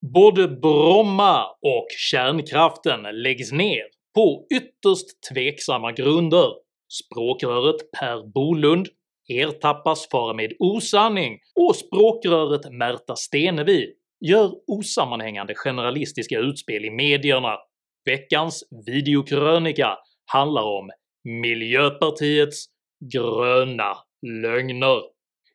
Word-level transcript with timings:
Både 0.00 0.48
Bromma 0.48 1.44
och 1.44 1.86
kärnkraften 2.10 3.02
läggs 3.22 3.52
ner 3.52 3.82
på 4.14 4.46
ytterst 4.54 5.06
tveksamma 5.32 5.92
grunder. 5.92 6.52
Språkröret 6.88 7.90
Per 7.98 8.32
Bolund 8.32 8.86
ertappas 9.28 10.08
fara 10.08 10.34
med 10.34 10.52
osanning 10.58 11.38
och 11.54 11.76
språkröret 11.76 12.72
Märta 12.72 13.16
Stenevi 13.16 13.92
gör 14.26 14.52
osammanhängande 14.66 15.54
generalistiska 15.54 16.38
utspel 16.38 16.84
i 16.84 16.90
medierna. 16.90 17.56
Veckans 18.04 18.64
videokrönika 18.86 19.98
handlar 20.32 20.62
om 20.62 20.90
Miljöpartiets 21.24 22.66
gröna 23.12 23.96
lögner. 24.42 25.02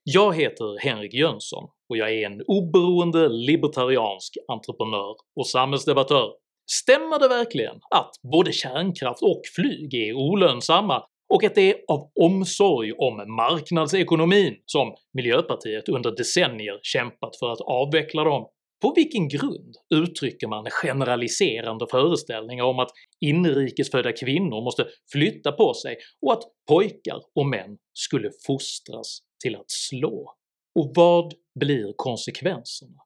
Jag 0.03 0.35
heter 0.35 0.79
Henrik 0.83 1.13
Jönsson 1.13 1.69
och 1.89 1.97
jag 1.97 2.13
är 2.13 2.25
en 2.25 2.41
oberoende 2.47 3.29
libertariansk 3.29 4.33
entreprenör 4.47 5.15
och 5.35 5.47
samhällsdebattör. 5.47 6.31
Stämmer 6.71 7.19
det 7.19 7.27
verkligen 7.27 7.75
att 7.89 8.11
både 8.31 8.51
kärnkraft 8.51 9.21
och 9.21 9.41
flyg 9.55 9.93
är 9.93 10.13
olönsamma 10.13 11.03
och 11.33 11.43
att 11.43 11.55
det 11.55 11.71
är 11.71 11.75
av 11.87 12.11
omsorg 12.19 12.93
om 12.93 13.35
marknadsekonomin 13.35 14.55
som 14.65 14.95
Miljöpartiet 15.13 15.89
under 15.89 16.11
decennier 16.11 16.79
kämpat 16.81 17.35
för 17.39 17.49
att 17.51 17.61
avveckla 17.61 18.23
dem? 18.23 18.45
På 18.81 18.93
vilken 18.95 19.27
grund 19.27 19.75
uttrycker 19.95 20.47
man 20.47 20.65
generaliserande 20.69 21.87
föreställningar 21.91 22.63
om 22.63 22.79
att 22.79 22.89
inrikesfödda 23.21 24.11
kvinnor 24.11 24.63
måste 24.63 24.87
flytta 25.11 25.51
på 25.51 25.73
sig 25.73 25.97
och 26.21 26.33
att 26.33 26.43
pojkar 26.67 27.19
och 27.35 27.45
män 27.45 27.77
skulle 27.93 28.29
fostras 28.47 29.19
till 29.43 29.55
att 29.55 29.71
slå? 29.71 30.33
Och 30.75 30.91
vad 30.95 31.33
blir 31.59 31.93
konsekvenserna 31.95 32.97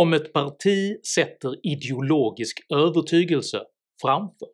om 0.00 0.12
ett 0.12 0.32
parti 0.32 0.96
sätter 1.14 1.66
ideologisk 1.66 2.58
övertygelse 2.74 3.62
framför 4.02 4.48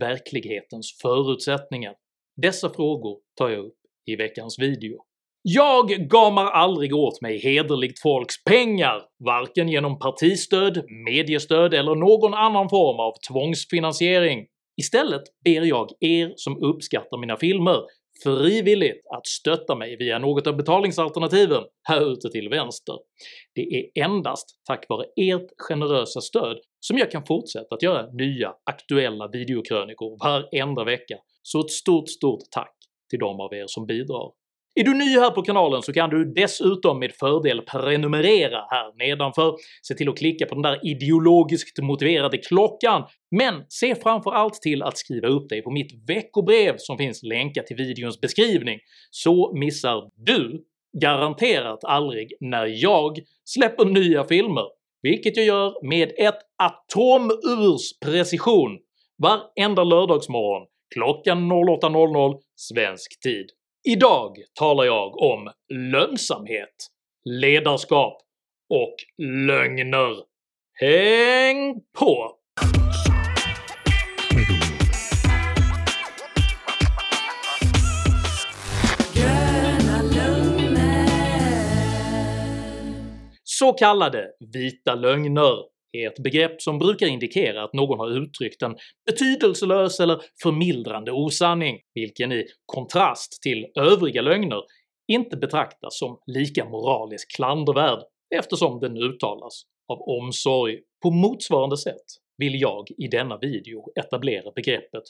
verklighetens 0.00 0.98
förutsättningar? 1.02 1.94
Dessa 2.42 2.70
frågor 2.70 3.18
tar 3.36 3.48
jag 3.48 3.64
upp 3.64 3.78
i 4.06 4.16
veckans 4.16 4.58
video. 4.58 5.04
Jag 5.42 5.88
gamar 5.88 6.44
aldrig 6.44 6.94
åt 6.94 7.20
mig 7.20 7.38
hederligt 7.38 8.02
folks 8.02 8.44
pengar, 8.44 9.02
varken 9.24 9.68
genom 9.68 9.98
partistöd, 9.98 10.84
mediestöd 11.06 11.74
eller 11.74 11.94
någon 11.94 12.34
annan 12.34 12.68
form 12.68 13.00
av 13.00 13.12
tvångsfinansiering. 13.28 14.46
Istället 14.80 15.22
ber 15.44 15.62
jag 15.62 15.88
er 16.00 16.32
som 16.36 16.62
uppskattar 16.62 17.18
mina 17.18 17.36
filmer 17.36 17.80
frivilligt 18.22 19.06
att 19.16 19.26
stötta 19.26 19.74
mig 19.74 19.96
via 19.96 20.18
något 20.18 20.46
av 20.46 20.56
betalningsalternativen 20.56 21.64
här 21.82 22.12
ute 22.12 22.28
till 22.28 22.48
vänster. 22.48 22.94
Det 23.54 23.60
är 23.60 24.04
endast 24.04 24.60
tack 24.66 24.88
vare 24.88 25.04
ert 25.16 25.50
generösa 25.58 26.20
stöd 26.20 26.58
som 26.80 26.98
jag 26.98 27.10
kan 27.10 27.26
fortsätta 27.26 27.74
att 27.74 27.82
göra 27.82 28.10
nya 28.12 28.54
aktuella 28.64 29.28
videokrönikor 29.28 30.18
varenda 30.24 30.84
vecka, 30.84 31.18
så 31.42 31.60
ett 31.60 31.70
stort 31.70 32.08
stort 32.08 32.40
tack 32.50 32.74
till 33.10 33.18
de 33.18 33.40
av 33.40 33.54
er 33.54 33.64
som 33.66 33.86
bidrar. 33.86 34.30
Är 34.80 34.84
du 34.84 34.94
ny 34.94 35.18
här 35.18 35.30
på 35.30 35.42
kanalen 35.42 35.82
så 35.82 35.92
kan 35.92 36.10
du 36.10 36.24
dessutom 36.24 36.98
med 36.98 37.12
fördel 37.12 37.60
prenumerera 37.60 38.56
här 38.70 39.06
nedanför, 39.06 39.54
se 39.82 39.94
till 39.94 40.08
att 40.08 40.18
klicka 40.18 40.46
på 40.46 40.54
den 40.54 40.62
där 40.62 40.86
ideologiskt 40.86 41.78
motiverade 41.82 42.38
klockan, 42.38 43.02
men 43.30 43.64
se 43.68 43.94
framför 43.94 44.30
allt 44.30 44.54
till 44.54 44.82
att 44.82 44.98
skriva 44.98 45.28
upp 45.28 45.48
dig 45.48 45.62
på 45.62 45.70
mitt 45.70 46.08
veckobrev 46.08 46.74
som 46.78 46.98
finns 46.98 47.22
länkat 47.22 47.66
till 47.66 47.76
videons 47.76 48.20
beskrivning, 48.20 48.78
så 49.10 49.52
missar 49.54 50.10
du 50.16 50.64
garanterat 51.00 51.84
aldrig 51.84 52.32
när 52.40 52.66
jag 52.66 53.18
släpper 53.44 53.84
nya 53.84 54.24
filmer, 54.24 54.64
vilket 55.02 55.36
jag 55.36 55.46
gör 55.46 55.88
med 55.88 56.12
ett 56.18 56.38
atomurs 56.62 57.98
precision 58.04 58.78
varenda 59.22 59.84
lördagsmorgon 59.84 60.66
klockan 60.94 61.52
08.00 61.52 62.38
svensk 62.56 63.20
tid. 63.22 63.46
Idag 63.90 64.36
talar 64.54 64.84
jag 64.84 65.22
om 65.22 65.52
lönsamhet, 65.74 66.74
ledarskap 67.24 68.22
och 68.70 68.94
lögner. 69.46 70.16
Häng 70.72 71.80
på! 71.98 72.38
Så 83.44 83.72
kallade 83.72 84.26
“vita 84.52 84.94
lögner” 84.94 85.77
är 85.92 86.08
ett 86.08 86.22
begrepp 86.22 86.62
som 86.62 86.78
brukar 86.78 87.06
indikera 87.06 87.64
att 87.64 87.72
någon 87.72 87.98
har 87.98 88.22
uttryckt 88.22 88.62
en 88.62 88.76
betydelselös 89.06 90.00
eller 90.00 90.20
förmildrande 90.42 91.12
osanning, 91.12 91.80
vilken 91.94 92.32
i 92.32 92.46
kontrast 92.66 93.42
till 93.42 93.66
övriga 93.74 94.22
lögner 94.22 94.62
inte 95.12 95.36
betraktas 95.36 95.98
som 95.98 96.18
lika 96.26 96.64
moraliskt 96.64 97.36
klandervärd 97.36 98.02
eftersom 98.36 98.80
den 98.80 98.96
uttalas 98.96 99.62
av 99.88 100.02
omsorg. 100.02 100.78
På 101.02 101.10
motsvarande 101.10 101.76
sätt 101.76 102.04
vill 102.38 102.60
jag 102.60 102.88
i 102.98 103.08
denna 103.08 103.38
video 103.38 103.84
etablera 104.00 104.52
begreppet 104.52 105.02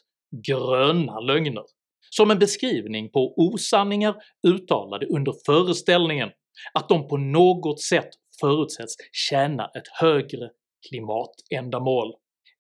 “gröna 0.46 1.20
lögner” 1.20 1.64
som 2.10 2.30
en 2.30 2.38
beskrivning 2.38 3.10
på 3.10 3.34
osanningar 3.36 4.16
uttalade 4.46 5.06
under 5.06 5.34
föreställningen 5.46 6.28
att 6.74 6.88
de 6.88 7.08
på 7.08 7.16
något 7.16 7.80
sätt 7.80 8.08
förutsätts 8.40 8.94
tjäna 9.12 9.64
ett 9.64 9.88
högre 10.00 10.50
klimatändamål. 10.88 12.14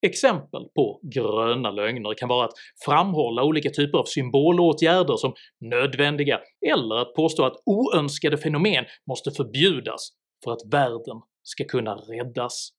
Exempel 0.06 0.62
på 0.74 1.00
gröna 1.02 1.70
lögner 1.70 2.14
kan 2.14 2.28
vara 2.28 2.44
att 2.44 2.54
framhålla 2.84 3.44
olika 3.44 3.70
typer 3.70 3.98
av 3.98 4.04
symbolåtgärder 4.04 5.16
som 5.16 5.34
nödvändiga 5.60 6.40
eller 6.66 6.94
att 6.94 7.14
påstå 7.14 7.44
att 7.44 7.62
oönskade 7.66 8.38
fenomen 8.38 8.84
måste 9.08 9.30
förbjudas 9.30 10.08
för 10.44 10.52
att 10.52 10.72
världen 10.72 11.20
ska 11.42 11.64
kunna 11.64 11.94
räddas. 11.94 12.70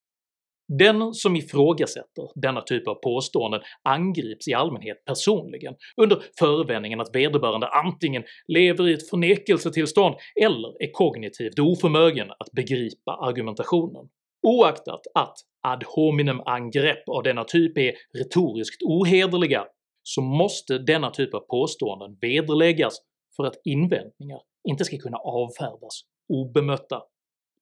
Den 0.77 1.13
som 1.13 1.35
ifrågasätter 1.35 2.41
denna 2.41 2.61
typ 2.61 2.87
av 2.87 2.95
påståenden 2.95 3.61
angrips 3.83 4.47
i 4.47 4.53
allmänhet 4.53 5.05
personligen 5.05 5.73
under 5.97 6.23
förevändningen 6.39 7.01
att 7.01 7.15
vederbörande 7.15 7.67
antingen 7.67 8.23
lever 8.47 8.87
i 8.87 8.93
ett 8.93 9.09
förnekelsetillstånd 9.09 10.15
eller 10.41 10.83
är 10.83 10.91
kognitivt 10.91 11.59
oförmögen 11.59 12.31
att 12.31 12.51
begripa 12.51 13.11
argumentationen. 13.11 14.09
Oaktat 14.47 15.01
att 15.13 15.37
ad 15.67 15.83
hominem-angrepp 15.95 17.09
av 17.09 17.23
denna 17.23 17.43
typ 17.43 17.77
är 17.77 17.93
retoriskt 18.17 18.83
ohederliga 18.83 19.65
så 20.03 20.21
måste 20.21 20.77
denna 20.77 21.11
typ 21.11 21.33
av 21.33 21.39
påståenden 21.39 22.17
vederläggas 22.21 22.97
för 23.35 23.43
att 23.43 23.61
invändningar 23.63 24.41
inte 24.69 24.85
ska 24.85 24.97
kunna 24.97 25.17
avfärdas 25.17 26.01
obemötta. 26.33 27.01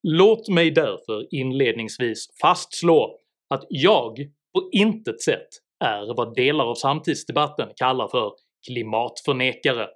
Låt 0.04 0.50
mig 0.50 0.72
därför 0.72 1.36
inledningsvis 1.36 2.28
fastslå 2.42 3.20
att 3.50 3.66
jag 3.70 4.18
på 4.54 4.70
intet 4.72 5.22
sätt 5.22 5.48
är 5.86 6.16
vad 6.18 6.36
delar 6.36 6.66
av 6.66 6.76
samtidsdebatten 6.76 7.70
kallar 7.76 8.08
för 8.08 8.32
“klimatförnekare”. 8.68 9.88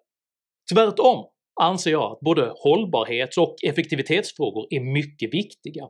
Tvärtom 0.73 1.25
anser 1.61 1.91
jag 1.91 2.11
att 2.11 2.19
både 2.19 2.53
hållbarhets 2.55 3.37
och 3.37 3.55
effektivitetsfrågor 3.63 4.67
är 4.69 4.79
mycket 4.79 5.33
viktiga, 5.33 5.83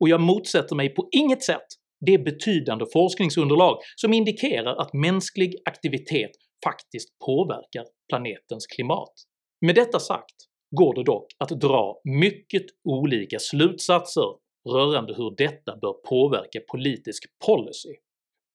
och 0.00 0.08
jag 0.08 0.20
motsätter 0.20 0.76
mig 0.76 0.88
på 0.88 1.08
inget 1.12 1.42
sätt 1.42 1.66
det 2.06 2.18
betydande 2.18 2.84
forskningsunderlag 2.92 3.78
som 3.96 4.12
indikerar 4.12 4.76
att 4.76 4.92
mänsklig 4.92 5.56
aktivitet 5.64 6.30
faktiskt 6.64 7.18
påverkar 7.26 7.84
planetens 8.08 8.66
klimat. 8.66 9.12
Med 9.60 9.74
detta 9.74 10.00
sagt 10.00 10.34
går 10.76 10.94
det 10.94 11.04
dock 11.04 11.26
att 11.38 11.48
dra 11.48 12.00
mycket 12.04 12.64
olika 12.84 13.38
slutsatser 13.38 14.46
rörande 14.72 15.14
hur 15.14 15.34
detta 15.36 15.76
bör 15.76 15.92
påverka 16.08 16.60
politisk 16.72 17.24
policy. 17.46 17.94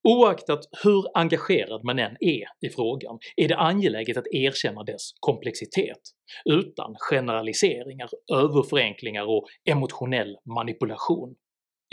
Oaktat 0.04 0.60
hur 0.84 1.06
engagerad 1.14 1.84
man 1.84 2.00
än 2.00 2.18
är 2.20 2.68
i 2.68 2.70
frågan 2.76 3.20
är 3.36 3.48
det 3.48 3.58
angeläget 3.58 4.18
att 4.18 4.28
erkänna 4.32 4.84
dess 4.84 5.12
komplexitet, 5.20 6.02
utan 6.46 6.96
generaliseringar, 7.10 8.10
överförenklingar 8.34 9.26
och 9.26 9.46
emotionell 9.70 10.38
manipulation. 10.56 11.36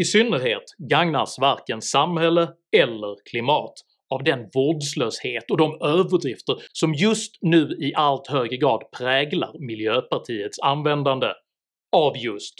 I 0.02 0.04
synnerhet 0.04 0.62
gagnas 0.90 1.38
varken 1.38 1.82
samhälle 1.82 2.48
eller 2.76 3.16
klimat 3.30 3.74
av 4.10 4.24
den 4.24 4.40
vårdslöshet 4.54 5.50
och 5.50 5.58
de 5.58 5.78
överdrifter 5.80 6.56
som 6.72 6.94
just 6.94 7.38
nu 7.40 7.76
i 7.80 7.92
allt 7.94 8.26
högre 8.26 8.56
grad 8.56 8.82
präglar 8.98 9.66
miljöpartiets 9.66 10.58
användande 10.58 11.26
av 11.96 12.16
just 12.16 12.54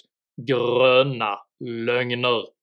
gröna 0.49 1.39
lögner. 1.65 2.58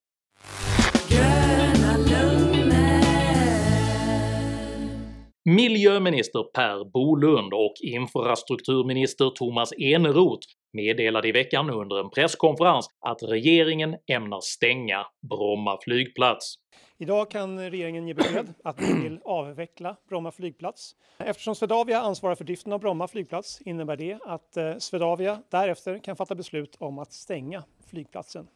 Miljöminister 5.48 6.44
Per 6.44 6.92
Bolund 6.92 7.54
och 7.54 7.74
infrastrukturminister 7.82 9.30
Thomas 9.30 9.70
Eneroth 9.78 10.48
meddelade 10.74 11.28
i 11.28 11.32
veckan 11.32 11.70
under 11.70 12.00
en 12.00 12.10
presskonferens 12.10 12.88
att 13.00 13.24
regeringen 13.24 13.96
ämnar 14.12 14.40
stänga 14.42 15.06
Bromma 15.30 15.78
flygplats. 15.84 16.56
Idag 16.98 17.32
kan 17.32 17.60
regeringen 17.60 18.08
ge 18.08 18.14
besked 18.14 18.54
att 18.64 18.82
man 18.82 19.04
vill 19.04 19.20
avveckla 19.26 19.96
Bromma 20.10 20.32
flygplats. 20.32 20.96
Eftersom 21.18 21.56
Swedavia 21.56 22.00
ansvarar 22.02 22.36
för 22.36 22.46
driften 22.46 22.74
av 22.74 22.80
Bromma 22.80 23.08
flygplats 23.08 23.62
innebär 23.62 23.98
det 23.98 24.20
att 24.26 24.58
eh, 24.58 24.78
Swedavia 24.78 25.42
därefter 25.52 26.00
kan 26.00 26.16
fatta 26.16 26.36
beslut 26.36 26.76
om 26.80 27.00
att 27.00 27.14
stänga 27.14 27.64
flygplatsen. 27.90 28.48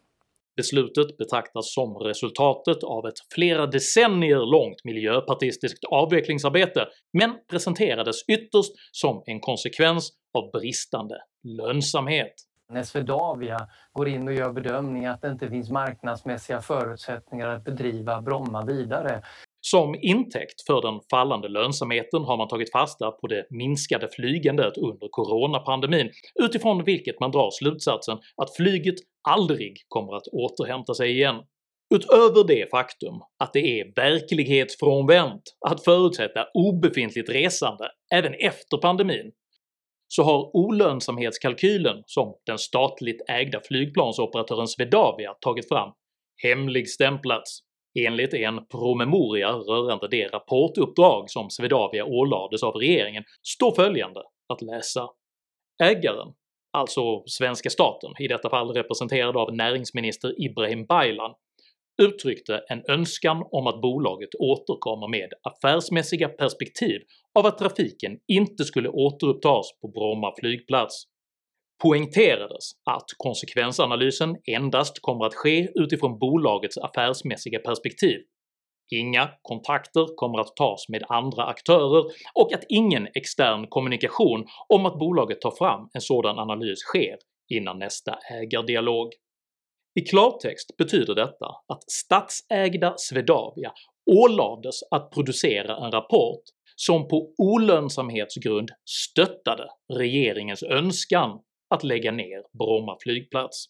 Beslutet 0.60 1.18
betraktas 1.18 1.74
som 1.74 1.98
resultatet 1.98 2.84
av 2.84 3.08
ett 3.08 3.20
flera 3.36 3.68
decennier 3.68 4.52
långt 4.52 4.84
miljöpartistiskt 4.84 5.86
avvecklingsarbete, 5.86 6.88
men 7.14 7.36
presenterades 7.50 8.16
ytterst 8.28 8.72
som 8.92 9.24
en 9.26 9.40
konsekvens 9.40 10.12
av 10.34 10.52
bristande 10.52 11.16
lönsamhet. 11.44 12.34
När 12.70 12.84
Swedavia 12.84 13.58
går 13.94 14.08
in 14.08 14.28
och 14.28 14.34
gör 14.34 14.52
bedömningen 14.52 15.12
att 15.12 15.22
det 15.22 15.28
inte 15.28 15.50
finns 15.50 15.70
marknadsmässiga 15.70 16.62
förutsättningar 16.62 17.48
att 17.48 17.64
bedriva 17.64 18.22
Bromma 18.22 18.66
vidare. 18.66 19.24
Som 19.62 19.96
intäkt 20.02 20.66
för 20.68 20.82
den 20.82 21.00
fallande 21.12 21.48
lönsamheten 21.48 22.24
har 22.24 22.38
man 22.38 22.48
tagit 22.48 22.72
fasta 22.72 23.12
på 23.12 23.28
det 23.28 23.48
minskade 23.50 24.10
flygandet 24.16 24.78
under 24.78 25.08
coronapandemin, 25.12 26.12
utifrån 26.40 26.84
vilket 26.84 27.20
man 27.20 27.32
drar 27.32 27.50
slutsatsen 27.52 28.18
att 28.42 28.56
flyget 28.56 28.96
aldrig 29.30 29.78
kommer 29.88 30.16
att 30.16 30.28
återhämta 30.28 30.94
sig 30.94 31.12
igen. 31.12 31.36
Utöver 31.96 32.48
det 32.48 32.70
faktum 32.70 33.14
att 33.40 33.54
det 33.54 33.80
är 33.80 33.94
verklighetsfrånvänt 33.96 35.42
att 35.68 35.84
förutsätta 35.84 36.48
obefintligt 36.54 37.30
resande 37.30 37.92
även 38.14 38.34
efter 38.34 38.78
pandemin 38.78 39.32
så 40.08 40.24
har 40.24 40.56
olönsamhetskalkylen 40.56 42.04
som 42.06 42.36
den 42.46 42.58
statligt 42.58 43.22
ägda 43.30 43.62
flygplansoperatören 43.68 44.68
Swedavia 44.68 45.34
tagit 45.34 45.68
fram 45.68 45.92
hemligstämplats 46.44 47.60
enligt 47.95 48.33
en 48.33 48.68
promemoria 48.68 49.51
rörande 49.51 50.07
det 50.07 50.27
rapportuppdrag 50.27 51.30
som 51.30 51.50
Swedavia 51.50 52.06
ålades 52.06 52.63
av 52.63 52.74
regeringen 52.74 53.24
står 53.47 53.71
följande 53.75 54.21
att 54.53 54.62
läsa. 54.62 55.09
Ägaren, 55.83 56.33
alltså 56.77 57.24
svenska 57.25 57.69
staten, 57.69 58.12
i 58.19 58.27
detta 58.27 58.50
fall 58.50 58.69
representerad 58.69 59.38
av 59.38 59.56
näringsminister 59.56 60.45
Ibrahim 60.45 60.86
Baylan, 60.86 61.33
uttryckte 62.01 62.62
en 62.69 62.83
önskan 62.88 63.44
om 63.51 63.68
att 63.68 63.81
bolaget 63.81 64.30
återkommer 64.39 65.07
med 65.07 65.30
affärsmässiga 65.44 66.30
perspektiv 66.30 67.01
av 67.39 67.45
att 67.45 67.57
trafiken 67.57 68.19
inte 68.27 68.63
skulle 68.63 68.89
återupptas 68.89 69.65
på 69.81 69.88
Bromma 69.88 70.33
flygplats. 70.39 71.03
Poängterades 71.81 72.72
att 72.86 73.06
konsekvensanalysen 73.18 74.38
endast 74.48 75.02
kommer 75.02 75.26
att 75.26 75.36
ske 75.36 75.70
utifrån 75.76 76.20
bolagets 76.20 76.78
affärsmässiga 76.78 77.60
perspektiv, 77.60 78.20
inga 78.92 79.30
kontakter 79.42 80.16
kommer 80.16 80.40
att 80.40 80.56
tas 80.56 80.90
med 80.90 81.04
andra 81.10 81.46
aktörer 81.46 82.04
och 82.34 82.54
att 82.54 82.64
ingen 82.70 83.08
extern 83.14 83.68
kommunikation 83.68 84.46
om 84.68 84.86
att 84.86 85.00
bolaget 85.00 85.42
tar 85.42 85.52
fram 85.52 85.90
en 85.94 86.02
sådan 86.02 86.40
analys 86.40 86.80
sker 86.80 87.18
innan 87.50 87.80
nästa 87.80 88.20
ägardialog. 88.32 89.10
I 90.00 90.02
klartext 90.02 90.78
betyder 90.78 91.16
detta 91.16 91.46
att 91.68 91.92
statsägda 91.92 92.94
Swedavia 92.98 93.72
ålades 94.12 94.84
att 94.92 95.12
producera 95.12 95.86
en 95.86 95.92
rapport 95.92 96.42
som 96.75 97.08
på 97.08 97.34
olönsamhetsgrund 97.38 98.70
stöttade 98.86 99.68
regeringens 99.94 100.64
önskan 100.64 101.40
att 101.69 101.83
lägga 101.83 102.12
ner 102.12 102.44
Bromma 102.60 102.98
flygplats. 103.04 103.66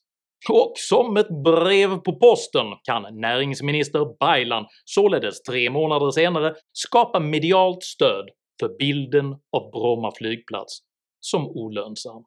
Och 0.49 0.73
som 0.75 1.17
ett 1.17 1.43
brev 1.43 1.97
på 1.97 2.19
posten 2.19 2.65
kan 2.83 3.19
näringsminister 3.19 4.17
Baylan 4.19 4.65
således 4.85 5.41
tre 5.41 5.69
månader 5.69 6.11
senare 6.11 6.55
skapa 6.71 7.19
medialt 7.19 7.83
stöd 7.83 8.29
för 8.59 8.77
bilden 8.79 9.25
av 9.57 9.71
Bromma 9.71 10.11
flygplats 10.17 10.79
som 11.19 11.47
olönsam. 11.47 12.23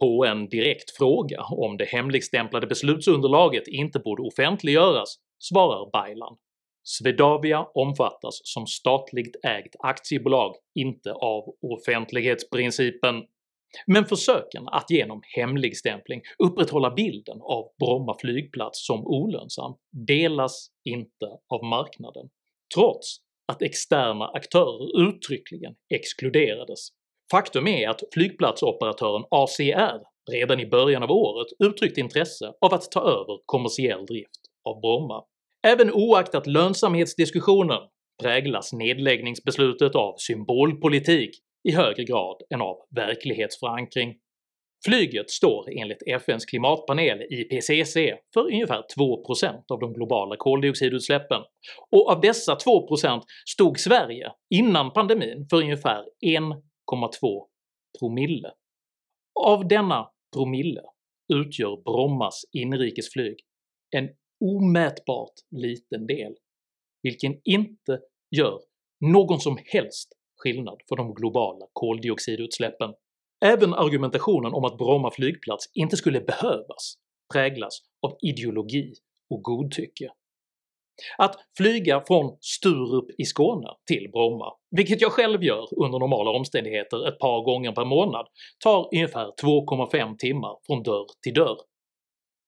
På 0.00 0.24
en 0.24 0.48
direkt 0.48 0.96
fråga 0.96 1.42
om 1.42 1.76
det 1.76 1.84
hemligstämplade 1.84 2.66
beslutsunderlaget 2.66 3.68
inte 3.68 3.98
borde 3.98 4.22
offentliggöras 4.22 5.16
svarar 5.38 5.90
Baylan 5.90 6.36
“Swedavia 6.82 7.66
omfattas 7.74 8.40
som 8.42 8.66
statligt 8.66 9.36
ägt 9.44 9.76
aktiebolag, 9.78 10.54
inte 10.74 11.12
av 11.12 11.44
offentlighetsprincipen” 11.62 13.22
men 13.86 14.04
försöken 14.04 14.68
att 14.68 14.90
genom 14.90 15.22
hemligstämpling 15.36 16.20
upprätthålla 16.38 16.90
bilden 16.90 17.38
av 17.42 17.64
Bromma 17.78 18.16
flygplats 18.20 18.86
som 18.86 19.06
olönsam 19.06 19.74
delas 20.06 20.68
inte 20.84 21.26
av 21.48 21.64
marknaden, 21.64 22.28
trots 22.74 23.16
att 23.52 23.62
externa 23.62 24.26
aktörer 24.28 25.08
uttryckligen 25.08 25.74
exkluderades. 25.94 26.88
Faktum 27.30 27.66
är 27.66 27.88
att 27.88 28.00
flygplatsoperatören 28.14 29.24
ACR 29.30 30.02
redan 30.32 30.60
i 30.60 30.66
början 30.66 31.02
av 31.02 31.10
året 31.10 31.48
uttryckt 31.64 31.98
intresse 31.98 32.52
av 32.60 32.74
att 32.74 32.90
ta 32.90 33.00
över 33.00 33.38
kommersiell 33.46 34.06
drift 34.06 34.40
av 34.64 34.80
Bromma. 34.80 35.24
Även 35.66 35.92
oaktat 35.92 36.46
lönsamhetsdiskussionen 36.46 37.80
präglas 38.22 38.72
nedläggningsbeslutet 38.72 39.94
av 39.94 40.14
symbolpolitik 40.18 41.30
i 41.68 41.72
högre 41.72 42.04
grad 42.04 42.42
än 42.54 42.60
av 42.62 42.76
verklighetsförankring. 42.90 44.18
Flyget 44.84 45.30
står 45.30 45.78
enligt 45.80 46.02
FNs 46.06 46.44
klimatpanel 46.44 47.22
IPCC 47.22 47.94
för 48.34 48.46
ungefär 48.46 48.84
2% 48.98 49.62
av 49.68 49.80
de 49.80 49.92
globala 49.92 50.36
koldioxidutsläppen, 50.36 51.42
och 51.90 52.10
av 52.10 52.20
dessa 52.20 52.54
2% 52.54 53.22
stod 53.46 53.78
Sverige 53.78 54.32
innan 54.54 54.92
pandemin 54.92 55.46
för 55.50 55.56
ungefär 55.56 56.04
1,2 56.26 57.46
promille. 58.00 58.50
Av 59.40 59.68
denna 59.68 60.10
promille 60.36 60.82
utgör 61.32 61.82
Brommas 61.84 62.42
inrikesflyg 62.52 63.36
en 63.96 64.08
omätbart 64.44 65.34
liten 65.50 66.06
del, 66.06 66.34
vilken 67.02 67.40
inte 67.44 68.00
gör 68.36 68.60
någon 69.00 69.40
som 69.40 69.58
helst 69.64 70.12
skillnad 70.42 70.78
för 70.88 70.96
de 70.96 71.14
globala 71.14 71.66
koldioxidutsläppen. 71.72 72.90
Även 73.44 73.74
argumentationen 73.74 74.54
om 74.54 74.64
att 74.64 74.78
Bromma 74.78 75.10
flygplats 75.10 75.70
inte 75.74 75.96
skulle 75.96 76.20
behövas 76.20 76.94
präglas 77.32 77.78
av 78.02 78.16
ideologi 78.20 78.94
och 79.30 79.42
godtycke. 79.42 80.10
Att 81.18 81.36
flyga 81.56 82.04
från 82.06 82.36
Sturup 82.40 83.10
i 83.18 83.24
Skåne 83.24 83.68
till 83.86 84.10
Bromma, 84.12 84.52
vilket 84.70 85.00
jag 85.00 85.12
själv 85.12 85.44
gör 85.44 85.82
under 85.84 85.98
normala 85.98 86.30
omständigheter 86.30 87.08
ett 87.08 87.18
par 87.18 87.44
gånger 87.44 87.72
per 87.72 87.84
månad, 87.84 88.26
tar 88.64 88.88
ungefär 88.94 89.26
2,5 89.42 90.16
timmar 90.16 90.56
från 90.66 90.82
dörr 90.82 91.06
till 91.22 91.34
dörr. 91.34 91.58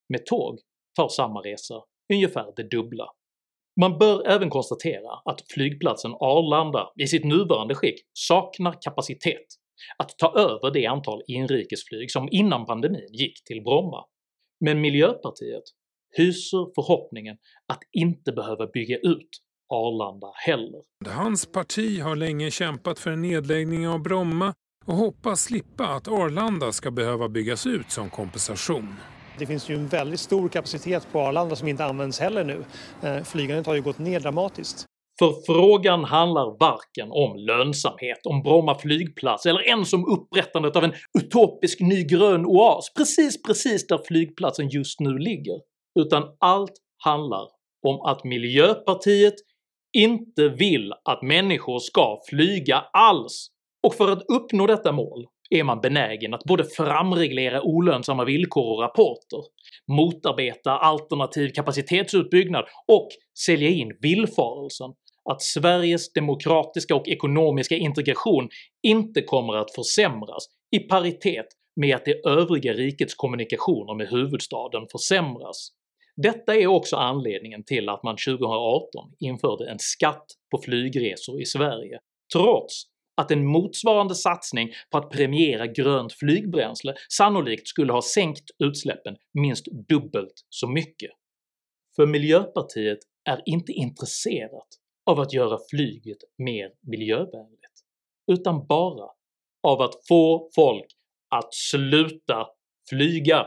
Med 0.08 0.26
tåg 0.26 0.58
tar 0.96 1.08
samma 1.08 1.40
resa 1.40 1.74
ungefär 2.12 2.52
det 2.56 2.70
dubbla. 2.70 3.06
Man 3.80 3.98
bör 3.98 4.26
även 4.26 4.50
konstatera 4.50 5.10
att 5.24 5.40
flygplatsen 5.54 6.12
Arlanda 6.20 6.92
i 6.98 7.06
sitt 7.06 7.24
nuvarande 7.24 7.74
skick 7.74 8.00
saknar 8.12 8.76
kapacitet 8.80 9.46
att 9.98 10.18
ta 10.18 10.38
över 10.38 10.70
det 10.70 10.86
antal 10.86 11.22
inrikesflyg 11.26 12.10
som 12.10 12.28
innan 12.30 12.66
pandemin 12.66 13.08
gick 13.12 13.44
till 13.44 13.62
Bromma, 13.62 14.04
men 14.60 14.80
Miljöpartiet 14.80 15.62
hyser 16.16 16.74
förhoppningen 16.74 17.36
att 17.66 17.80
inte 17.92 18.32
behöva 18.32 18.66
bygga 18.66 18.98
ut 18.98 19.28
Arlanda 19.68 20.32
heller. 20.46 20.82
Hans 21.06 21.46
parti 21.46 22.00
har 22.00 22.16
länge 22.16 22.50
kämpat 22.50 22.98
för 22.98 23.10
en 23.10 23.22
nedläggning 23.22 23.88
av 23.88 24.02
Bromma 24.02 24.54
och 24.84 24.94
hoppas 24.94 25.42
slippa 25.42 25.86
att 25.86 26.08
Arlanda 26.08 26.72
ska 26.72 26.90
behöva 26.90 27.28
byggas 27.28 27.66
ut 27.66 27.90
som 27.90 28.10
kompensation. 28.10 28.94
Det 29.38 29.46
finns 29.46 29.68
ju 29.68 29.74
en 29.74 29.86
väldigt 29.86 30.20
stor 30.20 30.48
kapacitet 30.48 31.06
på 31.12 31.20
Arlanda 31.20 31.56
som 31.56 31.68
inte 31.68 31.84
används 31.84 32.20
heller 32.20 32.44
nu. 32.44 32.64
Eh, 33.02 33.22
flygandet 33.22 33.66
har 33.66 33.74
ju 33.74 33.82
gått 33.82 33.98
ner 33.98 34.20
dramatiskt. 34.20 34.86
För 35.18 35.34
frågan 35.46 36.04
handlar 36.04 36.58
varken 36.60 37.08
om 37.10 37.36
lönsamhet, 37.36 38.26
om 38.26 38.42
Bromma 38.42 38.78
flygplats 38.78 39.46
eller 39.46 39.68
ens 39.68 39.92
om 39.92 40.04
upprättandet 40.04 40.76
av 40.76 40.84
en 40.84 40.92
utopisk 41.18 41.80
ny 41.80 42.04
grön 42.04 42.46
oas 42.46 42.92
precis 42.96 43.42
precis 43.42 43.86
där 43.86 44.00
flygplatsen 44.06 44.68
just 44.68 45.00
nu 45.00 45.18
ligger, 45.18 45.60
utan 46.00 46.22
allt 46.38 46.72
handlar 47.04 47.48
om 47.86 48.00
att 48.00 48.24
Miljöpartiet 48.24 49.34
inte 49.92 50.48
vill 50.48 50.92
att 51.04 51.22
människor 51.22 51.78
ska 51.78 52.18
flyga 52.28 52.84
alls, 52.92 53.48
och 53.86 53.94
för 53.94 54.12
att 54.12 54.22
uppnå 54.28 54.66
detta 54.66 54.92
mål 54.92 55.26
är 55.52 55.64
man 55.64 55.80
benägen 55.80 56.34
att 56.34 56.44
både 56.44 56.64
framreglera 56.64 57.62
olönsamma 57.62 58.24
villkor 58.24 58.74
och 58.74 58.82
rapporter, 58.82 59.40
motarbeta 59.88 60.70
alternativ 60.70 61.48
kapacitetsutbyggnad 61.48 62.64
och 62.88 63.08
sälja 63.46 63.68
in 63.68 63.96
villfarelsen 64.00 64.92
att 65.30 65.42
Sveriges 65.42 66.12
demokratiska 66.12 66.94
och 66.94 67.08
ekonomiska 67.08 67.76
integration 67.76 68.48
inte 68.82 69.22
kommer 69.22 69.56
att 69.56 69.74
försämras 69.74 70.46
i 70.76 70.78
paritet 70.78 71.46
med 71.76 71.96
att 71.96 72.04
det 72.04 72.26
övriga 72.26 72.72
rikets 72.72 73.14
kommunikationer 73.14 73.94
med 73.94 74.08
huvudstaden 74.08 74.86
försämras. 74.92 75.68
Detta 76.16 76.54
är 76.54 76.66
också 76.66 76.96
anledningen 76.96 77.64
till 77.64 77.88
att 77.88 78.02
man 78.02 78.16
2018 78.16 79.10
införde 79.18 79.70
en 79.70 79.78
skatt 79.78 80.26
på 80.50 80.58
flygresor 80.58 81.40
i 81.40 81.44
Sverige, 81.44 81.98
trots 82.32 82.91
att 83.16 83.30
en 83.30 83.46
motsvarande 83.46 84.14
satsning 84.14 84.72
på 84.90 84.98
att 84.98 85.10
premiera 85.10 85.66
grönt 85.66 86.12
flygbränsle 86.12 86.94
sannolikt 87.08 87.68
skulle 87.68 87.92
ha 87.92 88.02
sänkt 88.02 88.50
utsläppen 88.64 89.16
minst 89.34 89.66
dubbelt 89.88 90.46
så 90.48 90.68
mycket. 90.68 91.10
För 91.96 92.06
Miljöpartiet 92.06 92.98
är 93.24 93.42
inte 93.46 93.72
intresserat 93.72 94.68
av 95.06 95.20
att 95.20 95.32
göra 95.32 95.58
flyget 95.70 96.18
mer 96.38 96.70
miljövänligt, 96.80 97.84
utan 98.32 98.66
bara 98.66 99.08
av 99.62 99.80
att 99.80 99.94
få 100.08 100.50
folk 100.54 100.86
att 101.34 101.54
sluta 101.54 102.46
flyga. 102.88 103.46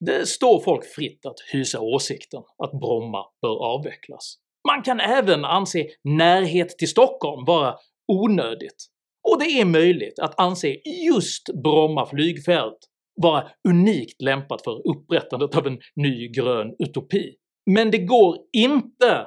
Det 0.00 0.28
står 0.28 0.60
folk 0.60 0.84
fritt 0.84 1.26
att 1.26 1.40
hysa 1.52 1.80
åsikten 1.80 2.42
att 2.58 2.80
Bromma 2.80 3.24
bör 3.42 3.64
avvecklas. 3.64 4.34
Man 4.68 4.82
kan 4.82 5.00
även 5.00 5.44
anse 5.44 5.86
närhet 6.04 6.68
till 6.78 6.88
Stockholm 6.88 7.44
vara 7.44 7.76
onödigt, 8.12 8.86
och 9.28 9.38
det 9.38 9.60
är 9.60 9.64
möjligt 9.64 10.18
att 10.18 10.40
anse 10.40 10.76
just 11.06 11.42
Bromma 11.62 12.06
flygfält 12.06 12.78
vara 13.22 13.48
unikt 13.68 14.22
lämpat 14.22 14.64
för 14.64 14.88
upprättandet 14.90 15.56
av 15.56 15.66
en 15.66 15.78
ny 15.96 16.28
grön 16.28 16.74
utopi. 16.78 17.34
Men 17.70 17.90
det 17.90 17.98
går 17.98 18.36
inte 18.52 19.26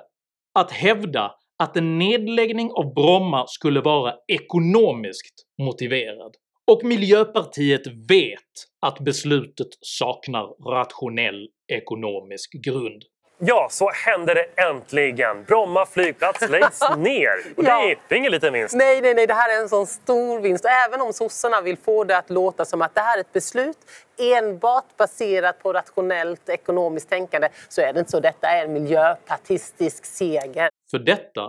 att 0.60 0.72
hävda 0.72 1.32
att 1.64 1.78
en 1.78 1.98
nedläggning 1.98 2.72
av 2.72 2.94
Bromma 2.94 3.48
skulle 3.48 3.82
vara 3.82 4.14
ekonomiskt 4.28 5.36
motiverad, 5.62 6.36
och 6.72 6.84
Miljöpartiet 6.84 7.88
vet 7.88 8.52
att 8.86 9.00
beslutet 9.00 9.68
saknar 9.82 10.74
rationell 10.74 11.48
ekonomisk 11.74 12.52
grund. 12.66 13.04
Ja, 13.44 13.68
så 13.72 13.90
händer 13.92 14.36
det 14.36 14.46
äntligen! 14.62 15.44
Bromma 15.44 15.86
flygplats 15.86 16.50
läggs 16.50 16.80
ner. 16.98 17.30
Och 17.58 17.64
Ja. 17.64 17.80
det, 17.88 17.96
det 18.08 18.16
är 18.16 18.20
ingen 18.20 18.32
liten 18.32 18.54
vinst. 18.54 18.76
Nej, 18.76 19.02
nej, 19.02 19.14
nej, 19.14 19.28
det 19.28 19.34
här 19.34 19.58
är 19.58 19.62
en 19.62 19.70
sån 19.70 19.88
stor 19.88 20.40
vinst. 20.40 20.66
Och 20.66 20.72
även 20.72 21.02
om 21.02 21.14
sossarna 21.14 21.62
vill 21.62 21.78
få 21.78 22.04
det 22.04 22.18
att 22.18 22.30
låta 22.30 22.66
som 22.66 22.82
att 22.82 22.96
det 22.96 23.02
här 23.02 23.18
är 23.18 23.22
ett 23.22 23.34
beslut 23.34 23.78
enbart 24.20 24.98
baserat 24.98 25.60
på 25.64 25.74
rationellt 25.74 26.50
ekonomiskt 26.50 27.10
tänkande 27.10 27.50
så 27.70 27.82
är 27.82 27.94
det 27.94 28.00
inte 28.00 28.12
så. 28.12 28.20
Detta 28.20 28.48
är 28.48 28.64
en 28.66 28.74
miljöpartistisk 28.74 30.06
seger. 30.06 30.70
För 30.92 31.00
detta 31.00 31.42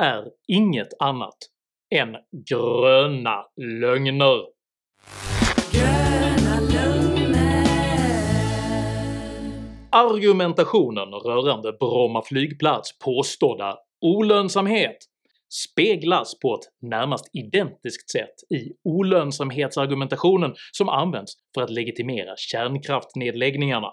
är 0.00 0.24
inget 0.48 0.88
annat 0.98 1.36
än 1.94 2.16
gröna 2.48 3.44
lögner. 3.80 4.44
Argumentationen 9.90 11.08
rörande 11.08 11.72
Bromma 11.72 12.22
flygplats 12.22 12.98
påstådda 12.98 13.76
olönsamhet 14.00 14.96
speglas 15.52 16.38
på 16.38 16.54
ett 16.54 16.88
närmast 16.90 17.30
identiskt 17.32 18.10
sätt 18.10 18.58
i 18.58 18.72
olönsamhetsargumentationen 18.84 20.54
som 20.72 20.88
används 20.88 21.32
för 21.54 21.62
att 21.62 21.70
legitimera 21.70 22.34
kärnkraftnedläggningarna. 22.36 23.88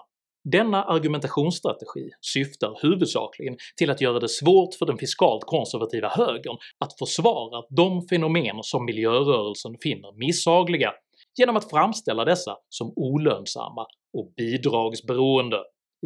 Denna 0.52 0.84
argumentationsstrategi 0.84 2.10
syftar 2.20 2.78
huvudsakligen 2.82 3.56
till 3.76 3.90
att 3.90 4.00
göra 4.00 4.18
det 4.18 4.28
svårt 4.28 4.74
för 4.74 4.86
den 4.86 4.98
fiskalt 4.98 5.44
konservativa 5.44 6.08
högern 6.08 6.56
att 6.78 6.98
försvara 6.98 7.62
de 7.76 8.08
fenomen 8.08 8.56
som 8.62 8.84
miljörörelsen 8.84 9.72
finner 9.82 10.26
misshagliga 10.26 10.92
genom 11.38 11.56
att 11.56 11.70
framställa 11.70 12.24
dessa 12.24 12.56
som 12.68 12.92
olönsamma 12.96 13.86
och 14.18 14.32
bidragsberoende. 14.36 15.56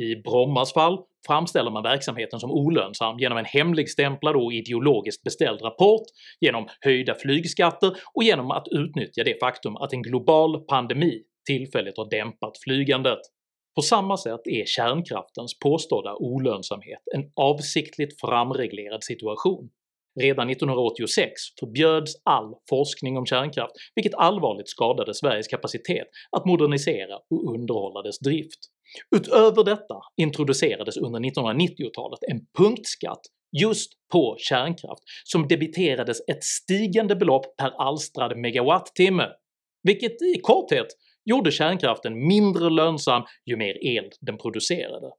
I 0.00 0.16
Brommas 0.16 0.72
fall 0.72 0.98
framställer 1.26 1.70
man 1.70 1.82
verksamheten 1.82 2.40
som 2.40 2.50
olönsam 2.50 3.18
genom 3.18 3.38
en 3.38 3.44
hemligstämplad 3.44 4.36
och 4.36 4.52
ideologiskt 4.52 5.22
beställd 5.22 5.62
rapport, 5.62 6.02
genom 6.40 6.68
höjda 6.80 7.14
flygskatter 7.14 7.96
och 8.14 8.22
genom 8.22 8.50
att 8.50 8.68
utnyttja 8.70 9.24
det 9.24 9.40
faktum 9.40 9.76
att 9.76 9.92
en 9.92 10.02
global 10.02 10.60
pandemi 10.60 11.22
tillfälligt 11.46 11.96
har 11.96 12.10
dämpat 12.10 12.58
flygandet. 12.64 13.18
På 13.74 13.82
samma 13.82 14.16
sätt 14.16 14.40
är 14.44 14.64
kärnkraftens 14.66 15.58
påstådda 15.58 16.14
olönsamhet 16.14 17.00
en 17.14 17.32
avsiktligt 17.36 18.20
framreglerad 18.20 19.04
situation. 19.04 19.70
Redan 20.20 20.50
1986 20.50 21.32
förbjöds 21.60 22.12
all 22.24 22.54
forskning 22.70 23.18
om 23.18 23.26
kärnkraft, 23.26 23.72
vilket 23.94 24.14
allvarligt 24.14 24.68
skadade 24.68 25.14
Sveriges 25.14 25.48
kapacitet 25.48 26.06
att 26.36 26.46
modernisera 26.46 27.16
och 27.30 27.54
underhålla 27.54 28.02
dess 28.02 28.18
drift. 28.18 28.58
Utöver 29.16 29.64
detta 29.64 29.94
introducerades 30.16 30.96
under 30.96 31.20
1990-talet 31.20 32.18
en 32.30 32.40
punktskatt 32.58 33.20
just 33.62 33.92
på 34.12 34.36
kärnkraft 34.38 35.02
som 35.24 35.48
debiterades 35.48 36.18
ett 36.28 36.44
stigande 36.44 37.16
belopp 37.16 37.56
per 37.56 37.70
alstrad 37.70 38.38
megawattimme, 38.38 39.28
vilket 39.82 40.22
i 40.22 40.40
korthet 40.42 40.86
gjorde 41.24 41.50
kärnkraften 41.50 42.26
mindre 42.26 42.70
lönsam 42.70 43.22
ju 43.46 43.56
mer 43.56 43.86
el 43.86 44.10
den 44.20 44.38
producerade. 44.38 45.10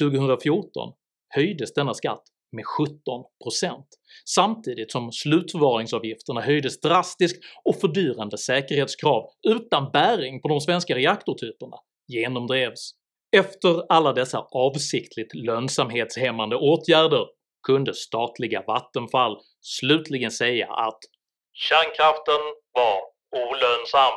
2014 0.00 0.92
höjdes 1.34 1.74
denna 1.74 1.94
skatt 1.94 2.22
med 2.52 2.64
17%, 2.64 3.82
samtidigt 4.24 4.92
som 4.92 5.12
slutförvaringsavgifterna 5.12 6.40
höjdes 6.40 6.80
drastiskt 6.80 7.44
och 7.64 7.80
fördyrande 7.80 8.38
säkerhetskrav 8.38 9.24
utan 9.48 9.90
bäring 9.92 10.40
på 10.40 10.48
de 10.48 10.60
svenska 10.60 10.94
reaktortyperna 10.94 11.76
genomdrevs. 12.12 12.90
Efter 13.36 13.86
alla 13.88 14.12
dessa 14.12 14.38
avsiktligt 14.38 15.34
lönsamhetshämmande 15.34 16.56
åtgärder 16.56 17.26
kunde 17.66 17.94
statliga 17.94 18.62
Vattenfall 18.66 19.36
slutligen 19.60 20.30
säga 20.30 20.72
att 20.72 20.98
“kärnkraften 21.52 22.40
var 22.72 23.00
olönsam” 23.48 24.12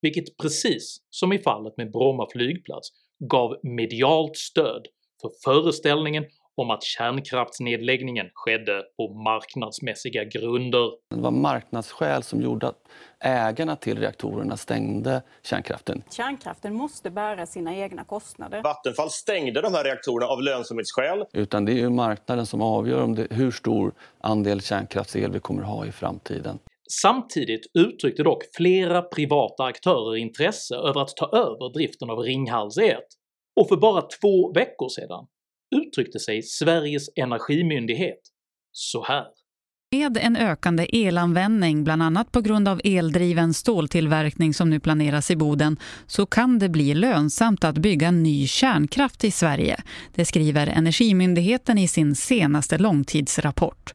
vilket 0.00 0.36
precis 0.42 0.96
som 1.10 1.32
i 1.32 1.38
fallet 1.38 1.76
med 1.76 1.92
Bromma 1.92 2.26
flygplats 2.32 2.88
gav 3.30 3.56
medialt 3.62 4.36
stöd 4.36 4.86
för 5.22 5.30
föreställningen 5.44 6.24
om 6.56 6.70
att 6.70 6.82
kärnkraftsnedläggningen 6.82 8.26
skedde 8.34 8.82
på 8.96 9.14
marknadsmässiga 9.14 10.24
grunder. 10.24 10.90
Det 11.10 11.20
var 11.20 11.30
marknadsskäl 11.30 12.22
som 12.22 12.40
gjorde 12.40 12.68
att 12.68 12.78
ägarna 13.20 13.76
till 13.76 13.98
reaktorerna 13.98 14.56
stängde 14.56 15.22
kärnkraften. 15.42 16.02
Kärnkraften 16.10 16.74
måste 16.74 17.10
bära 17.10 17.46
sina 17.46 17.76
egna 17.76 18.04
kostnader. 18.04 18.62
Vattenfall 18.62 19.10
stängde 19.10 19.60
de 19.60 19.74
här 19.74 19.84
reaktorerna 19.84 20.26
av 20.26 20.42
lönsamhetsskäl. 20.42 21.24
Utan 21.32 21.64
det 21.64 21.72
är 21.72 21.76
ju 21.76 21.90
marknaden 21.90 22.46
som 22.46 22.62
avgör 22.62 23.02
om 23.02 23.14
det, 23.14 23.26
hur 23.30 23.50
stor 23.50 23.92
andel 24.20 24.60
kärnkraftsel 24.60 25.32
vi 25.32 25.40
kommer 25.40 25.62
ha 25.62 25.86
i 25.86 25.92
framtiden. 25.92 26.58
Samtidigt 27.02 27.66
uttryckte 27.78 28.22
dock 28.22 28.42
flera 28.56 29.02
privata 29.02 29.64
aktörer 29.64 30.16
intresse 30.16 30.76
över 30.76 31.00
att 31.00 31.16
ta 31.16 31.26
över 31.26 31.72
driften 31.72 32.10
av 32.10 32.18
Ringhals 32.18 32.78
1, 32.78 32.98
och 33.60 33.68
för 33.68 33.76
bara 33.76 34.02
två 34.02 34.52
veckor 34.52 34.88
sedan 34.88 35.26
uttryckte 35.74 36.18
sig 36.18 36.42
Sveriges 36.42 37.08
energimyndighet 37.16 38.20
så 38.72 39.04
här. 39.04 39.26
Med 39.92 40.16
en 40.16 40.36
ökande 40.36 40.86
elanvändning, 40.92 41.84
bland 41.84 42.02
annat 42.02 42.32
på 42.32 42.40
grund 42.40 42.68
av 42.68 42.80
eldriven 42.84 43.54
ståltillverkning 43.54 44.54
som 44.54 44.70
nu 44.70 44.80
planeras 44.80 45.30
i 45.30 45.36
Boden, 45.36 45.76
så 46.06 46.26
kan 46.26 46.58
det 46.58 46.68
bli 46.68 46.94
lönsamt 46.94 47.64
att 47.64 47.78
bygga 47.78 48.10
ny 48.10 48.46
kärnkraft 48.46 49.24
i 49.24 49.30
Sverige. 49.30 49.76
Det 50.14 50.24
skriver 50.24 50.66
Energimyndigheten 50.66 51.78
i 51.78 51.88
sin 51.88 52.14
senaste 52.14 52.78
långtidsrapport. 52.78 53.92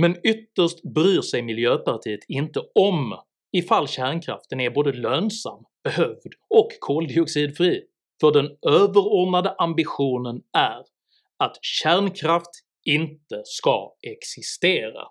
Men 0.00 0.16
ytterst 0.26 0.94
bryr 0.94 1.22
sig 1.22 1.42
Miljöpartiet 1.42 2.20
inte 2.28 2.60
om 2.74 3.14
ifall 3.52 3.88
kärnkraften 3.88 4.60
är 4.60 4.70
både 4.70 4.92
lönsam, 4.92 5.64
behövd 5.84 6.32
och 6.50 6.68
koldioxidfri, 6.80 7.80
för 8.20 8.32
den 8.32 8.48
överordnade 8.74 9.54
ambitionen 9.58 10.40
är 10.56 10.82
att 11.40 11.56
kärnkraft 11.62 12.50
inte 12.84 13.42
ska 13.44 13.92
existera. 14.02 15.02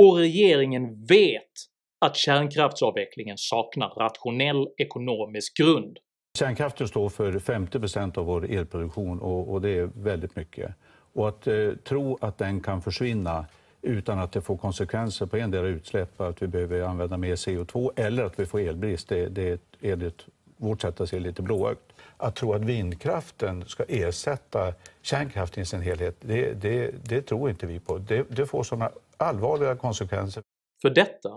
Och 0.00 0.16
regeringen 0.16 1.06
vet 1.06 1.52
att 2.00 2.16
kärnkraftsavvecklingen 2.16 3.38
saknar 3.38 3.88
rationell 3.88 4.68
ekonomisk 4.78 5.56
grund. 5.56 5.98
Kärnkraften 6.38 6.88
står 6.88 7.08
för 7.08 7.32
50% 7.32 8.18
av 8.18 8.26
vår 8.26 8.50
elproduktion 8.50 9.20
och, 9.20 9.52
och 9.52 9.60
det 9.60 9.70
är 9.70 9.90
väldigt 9.94 10.36
mycket. 10.36 10.74
Och 11.12 11.28
att 11.28 11.46
eh, 11.46 11.72
tro 11.88 12.18
att 12.20 12.38
den 12.38 12.60
kan 12.60 12.82
försvinna 12.82 13.46
utan 13.82 14.18
att 14.18 14.32
det 14.32 14.40
får 14.40 14.56
konsekvenser 14.56 15.26
på 15.26 15.36
endera 15.36 15.66
utsläpp, 15.66 16.20
att 16.20 16.42
vi 16.42 16.46
behöver 16.46 16.82
använda 16.82 17.16
mer 17.16 17.36
CO2 17.36 17.90
eller 17.96 18.24
att 18.24 18.38
vi 18.38 18.46
får 18.46 18.60
elbrist, 18.60 19.08
det, 19.08 19.28
det 19.28 19.48
är 19.48 19.58
enligt 19.80 20.26
vårt 20.56 20.80
sätt 20.80 21.00
att 21.00 21.08
se 21.08 21.20
lite 21.20 21.42
blåögt. 21.42 21.91
Att 22.22 22.34
tro 22.34 22.52
att 22.52 22.64
vindkraften 22.64 23.64
ska 23.66 23.84
ersätta 23.88 24.74
kärnkraften 25.02 25.62
i 25.62 25.66
sin 25.66 25.80
helhet, 25.80 26.16
det, 26.20 26.52
det, 26.52 26.90
det 27.04 27.22
tror 27.22 27.50
inte 27.50 27.66
vi 27.66 27.80
på. 27.80 27.98
Det, 27.98 28.26
det 28.30 28.46
får 28.46 28.62
sådana 28.62 28.90
allvarliga 29.16 29.76
konsekvenser. 29.76 30.42
För 30.82 30.90
detta 30.90 31.28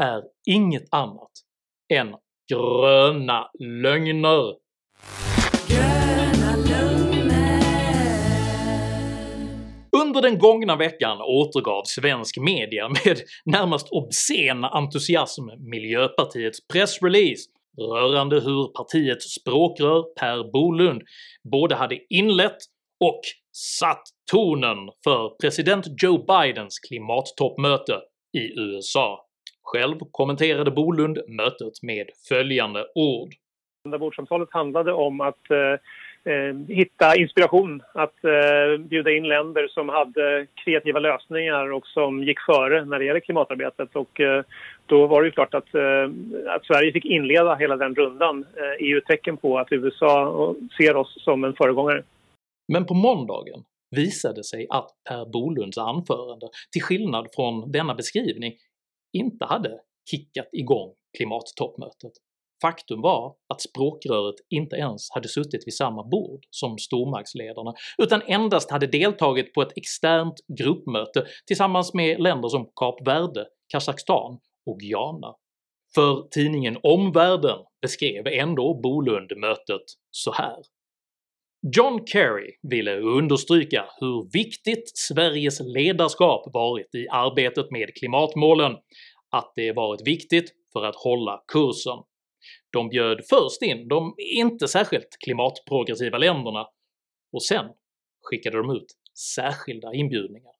är 0.00 0.22
inget 0.46 0.84
annat 0.90 1.30
än 1.92 2.14
gröna 2.52 3.50
lögner. 3.58 4.54
Under 10.02 10.22
den 10.22 10.38
gångna 10.38 10.76
veckan 10.76 11.18
återgav 11.20 11.82
svensk 11.84 12.38
media 12.38 12.88
med 12.88 13.20
närmast 13.44 13.88
obscen 13.90 14.64
entusiasm 14.64 15.44
Miljöpartiets 15.58 16.66
pressrelease 16.68 17.50
rörande 17.78 18.40
hur 18.40 18.72
partiets 18.72 19.34
språkrör 19.34 20.02
Per 20.02 20.52
Bolund 20.52 21.02
både 21.52 21.74
hade 21.74 21.98
inlett 22.08 22.58
och 23.04 23.20
satt 23.52 24.02
tonen 24.32 24.76
för 25.04 25.28
president 25.40 25.86
Joe 26.02 26.18
Bidens 26.18 26.78
klimattoppmöte 26.78 28.00
i 28.32 28.60
USA. 28.60 29.26
Själv 29.62 29.98
kommenterade 30.10 30.70
Bolund 30.70 31.18
mötet 31.28 31.82
med 31.82 32.06
följande 32.28 32.86
ord. 32.94 33.28
Rundabordssamtalet 33.84 34.48
handlade 34.52 34.92
om 34.92 35.20
att 35.20 35.50
eh, 35.50 35.80
Eh, 36.24 36.74
hitta 36.76 37.16
inspiration, 37.16 37.82
att 37.94 38.24
eh, 38.24 38.80
bjuda 38.80 39.10
in 39.10 39.28
länder 39.28 39.68
som 39.68 39.88
hade 39.88 40.46
kreativa 40.64 40.98
lösningar 40.98 41.72
och 41.72 41.86
som 41.86 42.24
gick 42.24 42.40
före 42.40 42.84
när 42.84 42.98
det 42.98 43.04
gäller 43.04 43.20
klimatarbetet. 43.20 43.96
Och, 43.96 44.20
eh, 44.20 44.44
då 44.86 45.06
var 45.06 45.22
det 45.22 45.26
ju 45.26 45.32
klart 45.32 45.54
att, 45.54 45.74
eh, 45.74 46.10
att 46.54 46.64
Sverige 46.64 46.92
fick 46.92 47.04
inleda 47.04 47.54
hela 47.54 47.76
den 47.76 47.94
rundan 47.94 48.44
eh, 48.56 48.84
är 48.84 48.86
ju 48.86 48.98
ett 48.98 49.06
tecken 49.06 49.36
på 49.36 49.58
att 49.58 49.72
USA 49.72 50.54
ser 50.76 50.96
oss 50.96 51.24
som 51.24 51.44
en 51.44 51.54
föregångare. 51.54 52.02
Men 52.72 52.86
på 52.86 52.94
måndagen 52.94 53.64
visade 53.96 54.44
sig 54.44 54.66
att 54.70 54.90
Per 55.08 55.32
Bolunds 55.32 55.78
anförande, 55.78 56.48
till 56.72 56.82
skillnad 56.82 57.26
från 57.34 57.72
denna 57.72 57.94
beskrivning, 57.94 58.52
inte 59.12 59.44
hade 59.44 59.80
kickat 60.10 60.48
igång 60.52 60.92
klimattoppmötet. 61.16 62.12
Faktum 62.62 63.02
var 63.02 63.34
att 63.48 63.60
språkröret 63.60 64.34
inte 64.50 64.76
ens 64.76 65.10
hade 65.10 65.28
suttit 65.28 65.66
vid 65.66 65.74
samma 65.74 66.04
bord 66.04 66.40
som 66.50 66.78
stormaktsledarna 66.78 67.74
utan 67.98 68.22
endast 68.22 68.70
hade 68.70 68.86
deltagit 68.86 69.54
på 69.54 69.62
ett 69.62 69.76
externt 69.76 70.34
gruppmöte 70.58 71.26
tillsammans 71.46 71.94
med 71.94 72.20
länder 72.20 72.48
som 72.48 72.70
Kap 72.76 73.06
Verde, 73.06 73.46
Kazakstan 73.72 74.38
och 74.66 74.78
Guyana. 74.80 75.34
För 75.94 76.28
tidningen 76.30 76.78
Omvärlden 76.82 77.58
beskrev 77.82 78.26
ändå 78.26 78.80
Bolund 78.82 79.32
mötet 79.36 79.82
så 80.10 80.32
här. 80.32 80.56
John 81.76 82.06
Kerry 82.06 82.50
ville 82.62 82.96
understryka 82.96 83.84
hur 84.00 84.32
viktigt 84.32 84.98
Sveriges 84.98 85.60
ledarskap 85.60 86.50
varit 86.52 86.94
i 86.94 87.08
arbetet 87.08 87.70
med 87.70 87.94
klimatmålen, 87.94 88.72
att 89.30 89.52
det 89.56 89.72
varit 89.72 90.06
viktigt 90.06 90.52
för 90.72 90.84
att 90.84 90.96
hålla 90.96 91.42
kursen. 91.52 91.98
De 92.72 92.88
bjöd 92.88 93.20
först 93.30 93.62
in 93.62 93.88
de 93.88 94.14
inte 94.18 94.68
särskilt 94.68 95.16
klimatprogressiva 95.24 96.18
länderna, 96.18 96.66
och 97.32 97.44
sen 97.44 97.66
skickade 98.22 98.56
de 98.56 98.70
ut 98.70 98.86
särskilda 99.34 99.94
inbjudningar. 99.94 100.52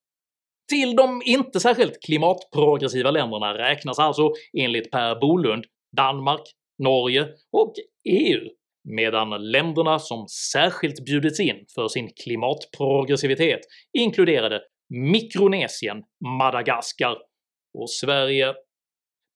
Till 0.68 0.96
de 0.96 1.22
inte 1.24 1.60
särskilt 1.60 2.02
klimatprogressiva 2.04 3.10
länderna 3.10 3.58
räknas 3.58 3.98
alltså 3.98 4.32
enligt 4.58 4.90
Per 4.90 5.20
Bolund 5.20 5.64
Danmark, 5.96 6.42
Norge 6.78 7.28
och 7.52 7.72
EU, 8.04 8.48
medan 8.84 9.50
länderna 9.50 9.98
som 9.98 10.26
särskilt 10.52 11.04
bjudits 11.04 11.40
in 11.40 11.64
för 11.74 11.88
sin 11.88 12.10
klimatprogressivitet 12.24 13.60
inkluderade 13.98 14.60
Mikronesien, 14.88 16.02
Madagaskar 16.38 17.16
och 17.78 17.90
Sverige. 17.90 18.54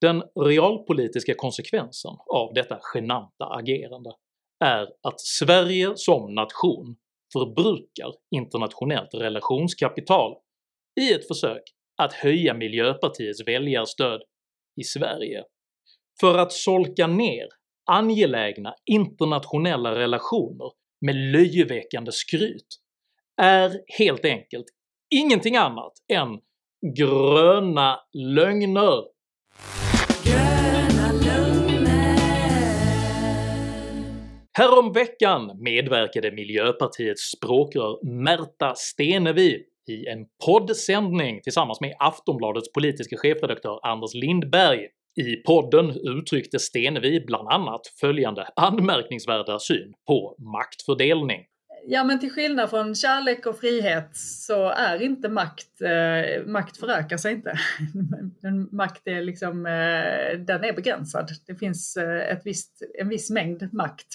Den 0.01 0.23
realpolitiska 0.41 1.35
konsekvensen 1.35 2.13
av 2.35 2.55
detta 2.55 2.79
genanta 2.95 3.45
agerande 3.45 4.11
är 4.65 4.83
att 4.83 5.21
Sverige 5.21 5.93
som 5.97 6.35
nation 6.35 6.97
förbrukar 7.33 8.13
internationellt 8.37 9.15
relationskapital 9.15 10.37
i 11.01 11.13
ett 11.13 11.29
försök 11.29 11.63
att 12.03 12.13
höja 12.13 12.55
Miljöpartiets 12.55 13.49
väljarstöd 13.49 14.23
i 14.81 14.85
Sverige. 14.85 15.45
För 16.21 16.39
att 16.39 16.53
solka 16.53 17.07
ner 17.07 17.49
angelägna 17.91 18.75
internationella 18.85 19.95
relationer 19.95 20.73
med 21.07 21.17
löjeväckande 21.17 22.13
skryt 22.13 22.67
är 23.43 23.81
helt 23.99 24.25
enkelt 24.25 24.67
ingenting 25.15 25.57
annat 25.57 25.93
än 26.13 26.41
gröna 26.97 28.01
lögner. 28.13 29.14
Häromveckan 34.57 35.53
medverkade 35.59 36.33
Miljöpartiets 36.33 37.23
språkrör 37.23 38.07
Märta 38.07 38.75
Stenevi 38.77 39.63
i 39.89 40.07
en 40.07 40.27
poddsändning 40.47 41.41
tillsammans 41.43 41.81
med 41.81 41.95
Aftonbladets 41.99 42.73
politiska 42.73 43.17
chefredaktör 43.17 43.81
Anders 43.83 44.15
Lindberg. 44.15 44.81
I 45.17 45.37
podden 45.37 45.91
uttryckte 45.91 46.59
Stenevi 46.59 47.21
bland 47.27 47.49
annat 47.49 47.81
följande 48.01 48.49
anmärkningsvärda 48.57 49.59
syn 49.59 49.95
på 50.07 50.37
maktfördelning. 50.39 51.41
Ja 51.87 52.05
men 52.05 52.21
till 52.21 52.31
skillnad 52.31 52.71
från 52.71 52.95
kärlek 52.95 53.47
och 53.47 53.59
frihet 53.59 54.17
så 54.17 54.69
är 54.69 55.03
inte 55.03 55.29
makt, 55.29 55.83
eh, 55.83 56.47
makt 56.47 56.77
förökar 56.77 57.17
sig 57.17 57.33
inte. 57.33 57.59
makt 58.71 59.03
är 59.05 59.23
liksom, 59.23 59.67
eh, 59.67 60.39
den 60.39 60.65
är 60.65 60.73
begränsad. 60.73 61.31
Det 61.47 61.55
finns 61.55 61.97
eh, 61.97 62.33
ett 62.33 62.43
visst, 62.45 62.83
en 62.99 63.09
viss 63.09 63.31
mängd 63.31 63.73
makt. 63.73 64.07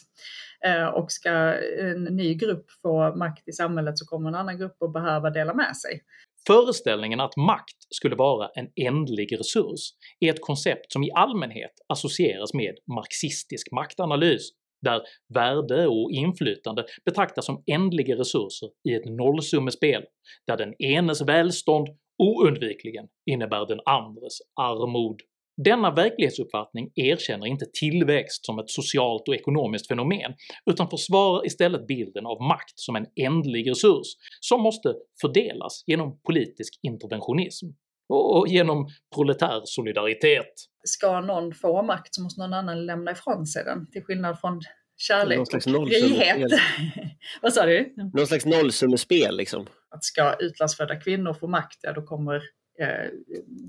Eh, 0.66 0.88
och 0.88 1.12
ska 1.12 1.32
en 1.80 2.04
ny 2.04 2.34
grupp 2.34 2.66
få 2.82 3.16
makt 3.16 3.48
i 3.48 3.52
samhället 3.52 3.98
så 3.98 4.06
kommer 4.06 4.30
en 4.30 4.36
annan 4.36 4.58
grupp 4.58 4.84
att 4.84 4.94
behöva 4.94 5.30
dela 5.30 5.54
med 5.54 5.78
sig. 5.78 6.02
Föreställningen 6.48 7.20
att 7.20 7.38
makt 7.38 7.78
skulle 7.90 8.16
vara 8.16 8.50
en 8.56 8.68
ändlig 8.76 9.40
resurs 9.40 9.90
är 10.20 10.30
ett 10.30 10.42
koncept 10.42 10.92
som 10.92 11.04
i 11.04 11.12
allmänhet 11.12 11.72
associeras 11.88 12.54
med 12.54 12.76
marxistisk 12.96 13.72
maktanalys, 13.72 14.50
där 14.82 15.02
värde 15.34 15.88
och 15.88 16.12
inflytande 16.12 16.86
betraktas 17.06 17.46
som 17.46 17.64
ändliga 17.72 18.16
resurser 18.16 18.70
i 18.90 18.94
ett 18.94 19.06
nollsummespel, 19.06 20.04
där 20.48 20.58
den 20.58 20.74
enes 20.82 21.22
välstånd 21.22 21.88
oundvikligen 22.24 23.06
innebär 23.32 23.68
den 23.68 23.80
andres 23.86 24.38
armod. 24.62 25.22
Denna 25.66 25.92
verklighetsuppfattning 25.92 26.92
erkänner 26.96 27.46
inte 27.46 27.66
tillväxt 27.80 28.46
som 28.46 28.60
ett 28.60 28.70
socialt 28.70 29.28
och 29.28 29.36
ekonomiskt 29.36 29.88
fenomen, 29.88 30.34
utan 30.72 30.90
försvarar 30.90 31.46
istället 31.46 31.88
bilden 31.88 32.26
av 32.26 32.42
makt 32.42 32.80
som 32.80 32.96
en 32.96 33.06
ändlig 33.22 33.70
resurs 33.70 34.08
som 34.40 34.62
måste 34.62 34.94
fördelas 35.22 35.84
genom 35.88 36.20
politisk 36.28 36.80
interventionism 36.84 37.68
och 38.10 38.48
genom 38.48 38.88
proletär 39.16 39.62
solidaritet. 39.64 40.54
Ska 40.84 41.22
någon 41.22 41.54
få 41.54 41.82
makt 41.82 42.16
så 42.16 42.22
måste 42.22 42.42
någon 42.42 42.54
annan 42.54 42.86
lämna 42.86 43.12
ifrån 43.12 43.46
sig 43.46 43.64
den, 43.64 43.92
till 43.92 44.04
skillnad 44.04 44.40
från 44.40 44.62
kärlek 44.98 45.40
och 45.40 45.64
frihet. 45.88 46.52
Vad 47.42 47.54
sa 47.54 47.66
du? 47.66 47.94
Någon 48.14 48.28
slags 48.28 48.46
nollsummespel 48.46 49.38
liksom. 49.38 49.68
Att 49.90 50.04
ska 50.04 50.34
utlandsfödda 50.40 50.96
kvinnor 50.96 51.34
få 51.34 51.48
makt, 51.48 51.80
ja 51.82 51.94
då 51.94 52.02
kommer 52.02 52.42
Eh, 52.82 53.10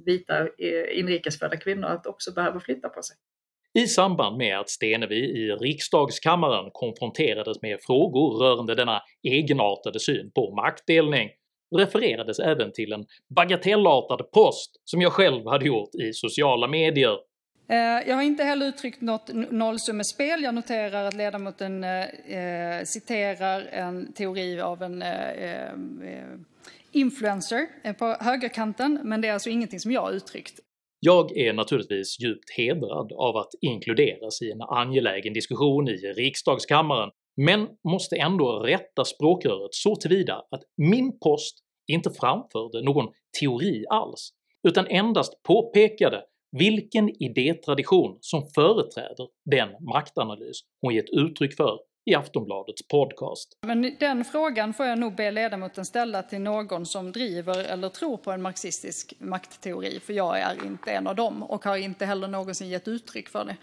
vita 0.06 0.40
eh, 0.40 0.98
inrikesfödda 0.98 1.56
kvinnor 1.56 1.88
att 1.88 2.06
också 2.06 2.32
behöva 2.32 2.60
flytta 2.60 2.88
på 2.88 3.02
sig. 3.02 3.16
I 3.74 3.86
samband 3.86 4.36
med 4.36 4.58
att 4.58 4.70
Stenevi 4.70 5.16
i 5.16 5.52
riksdagskammaren 5.52 6.70
konfronterades 6.72 7.62
med 7.62 7.78
frågor 7.86 8.38
rörande 8.38 8.74
denna 8.74 9.02
egenartade 9.22 10.00
syn 10.00 10.30
på 10.34 10.54
maktdelning 10.54 11.28
refererades 11.78 12.38
även 12.38 12.72
till 12.72 12.92
en 12.92 13.06
bagatellartad 13.28 14.30
post 14.30 14.70
som 14.84 15.00
jag 15.00 15.12
själv 15.12 15.46
hade 15.46 15.66
gjort 15.66 15.94
i 15.94 16.12
sociala 16.12 16.68
medier. 16.68 17.18
Eh, 17.70 18.08
jag 18.08 18.14
har 18.14 18.22
inte 18.22 18.44
heller 18.44 18.66
uttryckt 18.66 19.00
något 19.00 19.30
nollsummespel. 19.50 20.42
Jag 20.42 20.54
noterar 20.54 21.04
att 21.04 21.14
ledamoten 21.14 21.84
eh, 21.84 22.84
citerar 22.84 23.60
en 23.60 24.12
teori 24.12 24.60
av 24.60 24.82
en 24.82 25.02
eh, 25.02 25.72
influencer 26.92 27.92
på 27.92 28.16
högerkanten, 28.20 29.00
men 29.04 29.20
det 29.20 29.28
är 29.28 29.32
alltså 29.32 29.50
ingenting 29.50 29.80
som 29.80 29.92
jag 29.92 30.00
har 30.00 30.12
uttryckt. 30.12 30.60
Jag 31.00 31.36
är 31.36 31.52
naturligtvis 31.52 32.20
djupt 32.20 32.50
hedrad 32.56 33.12
av 33.12 33.36
att 33.36 33.50
inkluderas 33.60 34.42
i 34.42 34.50
en 34.50 34.62
angelägen 34.62 35.32
diskussion 35.32 35.88
i 35.88 35.96
riksdagskammaren, 35.96 37.10
men 37.36 37.68
måste 37.88 38.16
ändå 38.16 38.58
rätta 38.58 39.04
språkröret 39.04 39.74
så 39.74 39.96
tillvida 39.96 40.34
att 40.34 40.62
min 40.76 41.18
post 41.18 41.58
inte 41.92 42.10
framförde 42.10 42.82
någon 42.82 43.08
teori 43.40 43.84
alls, 43.90 44.30
utan 44.68 44.86
endast 44.86 45.42
påpekade 45.42 46.22
vilken 46.58 47.22
idétradition 47.22 48.18
som 48.20 48.42
företräder 48.54 49.28
den 49.50 49.68
maktanalys 49.92 50.60
hon 50.82 50.94
gett 50.94 51.10
uttryck 51.10 51.56
för 51.56 51.78
i 52.10 52.14
Aftonbladets 52.14 52.88
podcast. 52.88 53.48
Men 53.66 53.96
den 54.00 54.24
frågan 54.24 54.74
får 54.74 54.86
jag 54.86 54.98
nog 54.98 55.16
be 55.16 55.30
ledamoten 55.30 55.84
ställa 55.84 56.22
till 56.22 56.40
någon 56.40 56.86
som 56.86 57.12
driver 57.12 57.64
eller 57.64 57.88
tror 57.88 58.16
på 58.16 58.32
en 58.32 58.42
marxistisk 58.42 59.14
maktteori, 59.18 60.00
för 60.00 60.12
jag 60.12 60.40
är 60.40 60.66
inte 60.66 60.90
en 60.90 61.06
av 61.06 61.16
dem 61.16 61.42
och 61.42 61.64
har 61.64 61.76
inte 61.76 62.06
heller 62.06 62.28
någonsin 62.28 62.68
gett 62.68 62.88
uttryck 62.88 63.28
för 63.28 63.44
det. 63.44 63.56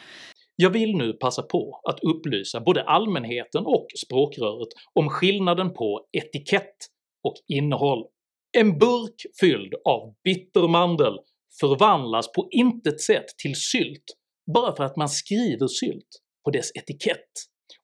Jag 0.59 0.69
vill 0.69 0.97
nu 0.97 1.13
passa 1.13 1.41
på 1.41 1.81
att 1.89 1.99
upplysa 1.99 2.59
både 2.59 2.83
allmänheten 2.83 3.65
och 3.65 3.87
språkröret 4.05 4.67
om 4.93 5.09
skillnaden 5.09 5.73
på 5.73 6.07
etikett 6.11 6.75
och 7.23 7.35
innehåll. 7.47 8.05
En 8.57 8.77
burk 8.77 9.21
fylld 9.39 9.73
av 9.85 10.13
bittermandel 10.23 11.19
förvandlas 11.59 12.31
på 12.31 12.47
intet 12.51 13.01
sätt 13.01 13.25
till 13.43 13.55
sylt 13.55 14.03
bara 14.55 14.75
för 14.75 14.83
att 14.83 14.97
man 14.97 15.09
skriver 15.09 15.67
sylt 15.67 16.09
på 16.45 16.51
dess 16.51 16.71
etikett. 16.75 17.31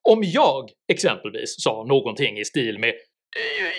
Om 0.08 0.22
jag 0.24 0.70
exempelvis 0.92 1.54
sa 1.58 1.84
någonting 1.88 2.38
i 2.38 2.44
stil 2.44 2.78
med 2.78 2.94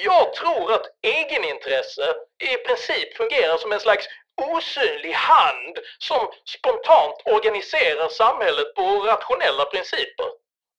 “Jag 0.05 0.33
tror 0.33 0.73
att 0.73 0.85
egenintresse 1.01 2.05
i 2.51 2.67
princip 2.67 3.17
fungerar 3.17 3.57
som 3.57 3.71
en 3.71 3.79
slags 3.79 4.05
osynlig 4.53 5.13
hand 5.13 5.75
som 5.97 6.21
spontant 6.57 7.17
organiserar 7.35 8.07
samhället 8.21 8.75
på 8.75 8.85
rationella 9.11 9.65
principer” 9.65 10.29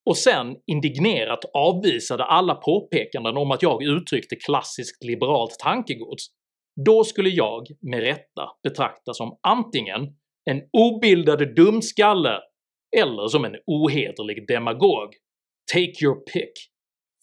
och 0.06 0.16
sen 0.16 0.56
indignerat 0.66 1.44
avvisade 1.54 2.24
alla 2.24 2.54
påpekanden 2.54 3.36
om 3.36 3.50
att 3.50 3.62
jag 3.62 3.82
uttryckte 3.82 4.36
klassiskt 4.36 5.04
liberalt 5.04 5.58
tankegods, 5.58 6.26
då 6.84 7.04
skulle 7.04 7.28
jag 7.28 7.66
med 7.80 8.00
rätta 8.00 8.50
betraktas 8.62 9.16
som 9.16 9.38
antingen 9.42 10.00
en 10.50 10.62
obildad 10.72 11.54
dumskalle 11.56 12.40
eller 12.96 13.28
som 13.28 13.44
en 13.44 13.56
ohederlig 13.66 14.46
demagog. 14.48 15.14
Take 15.72 16.04
your 16.04 16.14
pick. 16.14 16.52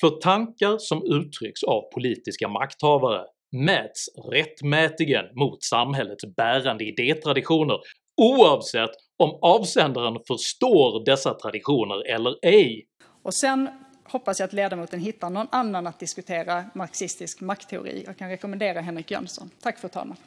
För 0.01 0.09
tankar 0.09 0.77
som 0.77 1.03
uttrycks 1.03 1.63
av 1.63 1.81
politiska 1.93 2.47
makthavare 2.47 3.25
mäts 3.53 4.09
rättmätigen 4.31 5.25
mot 5.35 5.63
samhällets 5.63 6.23
bärande 6.35 6.83
idétraditioner 6.83 7.77
oavsett 8.21 8.91
om 9.23 9.39
avsändaren 9.41 10.19
förstår 10.27 11.05
dessa 11.05 11.33
traditioner 11.33 12.13
eller 12.15 12.35
ej. 12.41 12.85
Och 13.23 13.33
sen 13.33 13.69
hoppas 14.05 14.39
jag 14.39 14.47
att 14.47 14.53
ledamoten 14.53 14.99
hittar 14.99 15.29
någon 15.29 15.47
annan 15.51 15.87
att 15.87 15.99
diskutera 15.99 16.63
marxistisk 16.75 17.41
maktteori. 17.41 18.03
Jag 18.05 18.17
kan 18.17 18.29
rekommendera 18.29 18.81
Henrik 18.81 19.11
Jönsson. 19.11 19.49
Tack 19.61 19.79
fru 19.79 19.89
talman. 19.89 20.17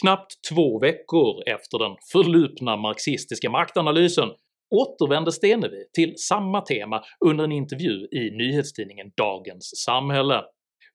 Knappt 0.00 0.32
två 0.52 0.78
veckor 0.78 1.42
efter 1.46 1.78
den 1.78 1.96
förlupna 2.12 2.76
marxistiska 2.76 3.50
maktanalysen 3.50 4.28
återvände 4.70 5.32
Stenevi 5.32 5.84
till 5.92 6.14
samma 6.16 6.60
tema 6.60 7.02
under 7.24 7.44
en 7.44 7.52
intervju 7.52 8.06
i 8.10 8.30
nyhetstidningen 8.30 9.12
Dagens 9.16 9.84
Samhälle. 9.84 10.42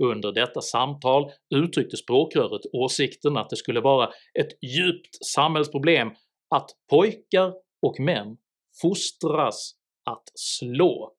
Under 0.04 0.32
detta 0.32 0.62
samtal 0.62 1.32
uttryckte 1.56 1.98
språkröret 1.98 2.62
åsikten 2.74 3.38
att 3.38 3.50
det 3.50 3.56
skulle 3.56 3.82
vara 3.82 4.10
ett 4.40 4.64
djupt 4.64 5.26
samhällsproblem 5.26 6.10
att 6.56 6.70
pojkar 6.90 7.54
och 7.82 8.00
män 8.00 8.38
fostras 8.82 9.76
att 10.10 10.24
slå. 10.36 11.14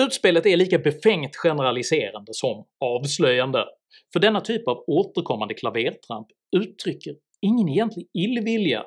Utspelet 0.00 0.46
är 0.46 0.56
lika 0.56 0.78
befängt 0.78 1.36
generaliserande 1.36 2.34
som 2.34 2.64
avslöjande, 2.80 3.64
för 4.12 4.20
denna 4.20 4.40
typ 4.40 4.68
av 4.68 4.84
återkommande 4.86 5.54
klavertramp 5.54 6.26
uttrycker 6.56 7.14
ingen 7.40 7.68
egentlig 7.68 8.08
illvilja 8.14 8.84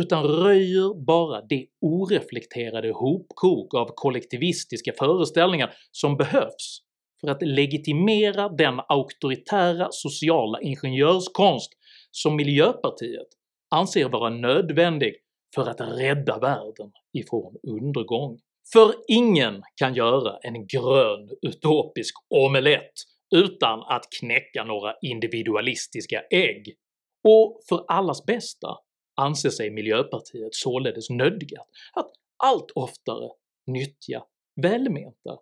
utan 0.00 0.24
röjer 0.24 1.04
bara 1.04 1.40
det 1.40 1.66
oreflekterade 1.80 2.92
hopkok 2.92 3.74
av 3.74 3.90
kollektivistiska 3.94 4.92
föreställningar 4.98 5.74
som 5.92 6.16
behövs 6.16 6.82
för 7.20 7.28
att 7.28 7.42
legitimera 7.42 8.48
den 8.48 8.80
auktoritära 8.88 9.88
sociala 9.90 10.60
ingenjörskonst 10.60 11.72
som 12.10 12.36
Miljöpartiet 12.36 13.28
anser 13.70 14.08
vara 14.08 14.30
nödvändig 14.30 15.14
för 15.54 15.68
att 15.68 15.80
rädda 15.80 16.38
världen 16.38 16.92
ifrån 17.12 17.56
undergång. 17.62 18.38
För 18.72 18.94
ingen 19.08 19.62
kan 19.76 19.94
göra 19.94 20.38
en 20.42 20.66
grön 20.66 21.30
utopisk 21.42 22.14
omelett 22.28 22.92
utan 23.34 23.80
att 23.80 24.04
knäcka 24.20 24.64
några 24.64 24.94
individualistiska 25.02 26.22
ägg, 26.30 26.76
och 27.24 27.60
för 27.68 27.84
allas 27.88 28.26
bästa 28.26 28.68
anser 29.16 29.50
sig 29.50 29.70
Miljöpartiet 29.70 30.54
således 30.54 31.10
nödgat 31.10 31.68
att 31.94 32.10
allt 32.44 32.70
oftare 32.74 33.28
nyttja 33.66 34.24
välmenta 34.62 35.38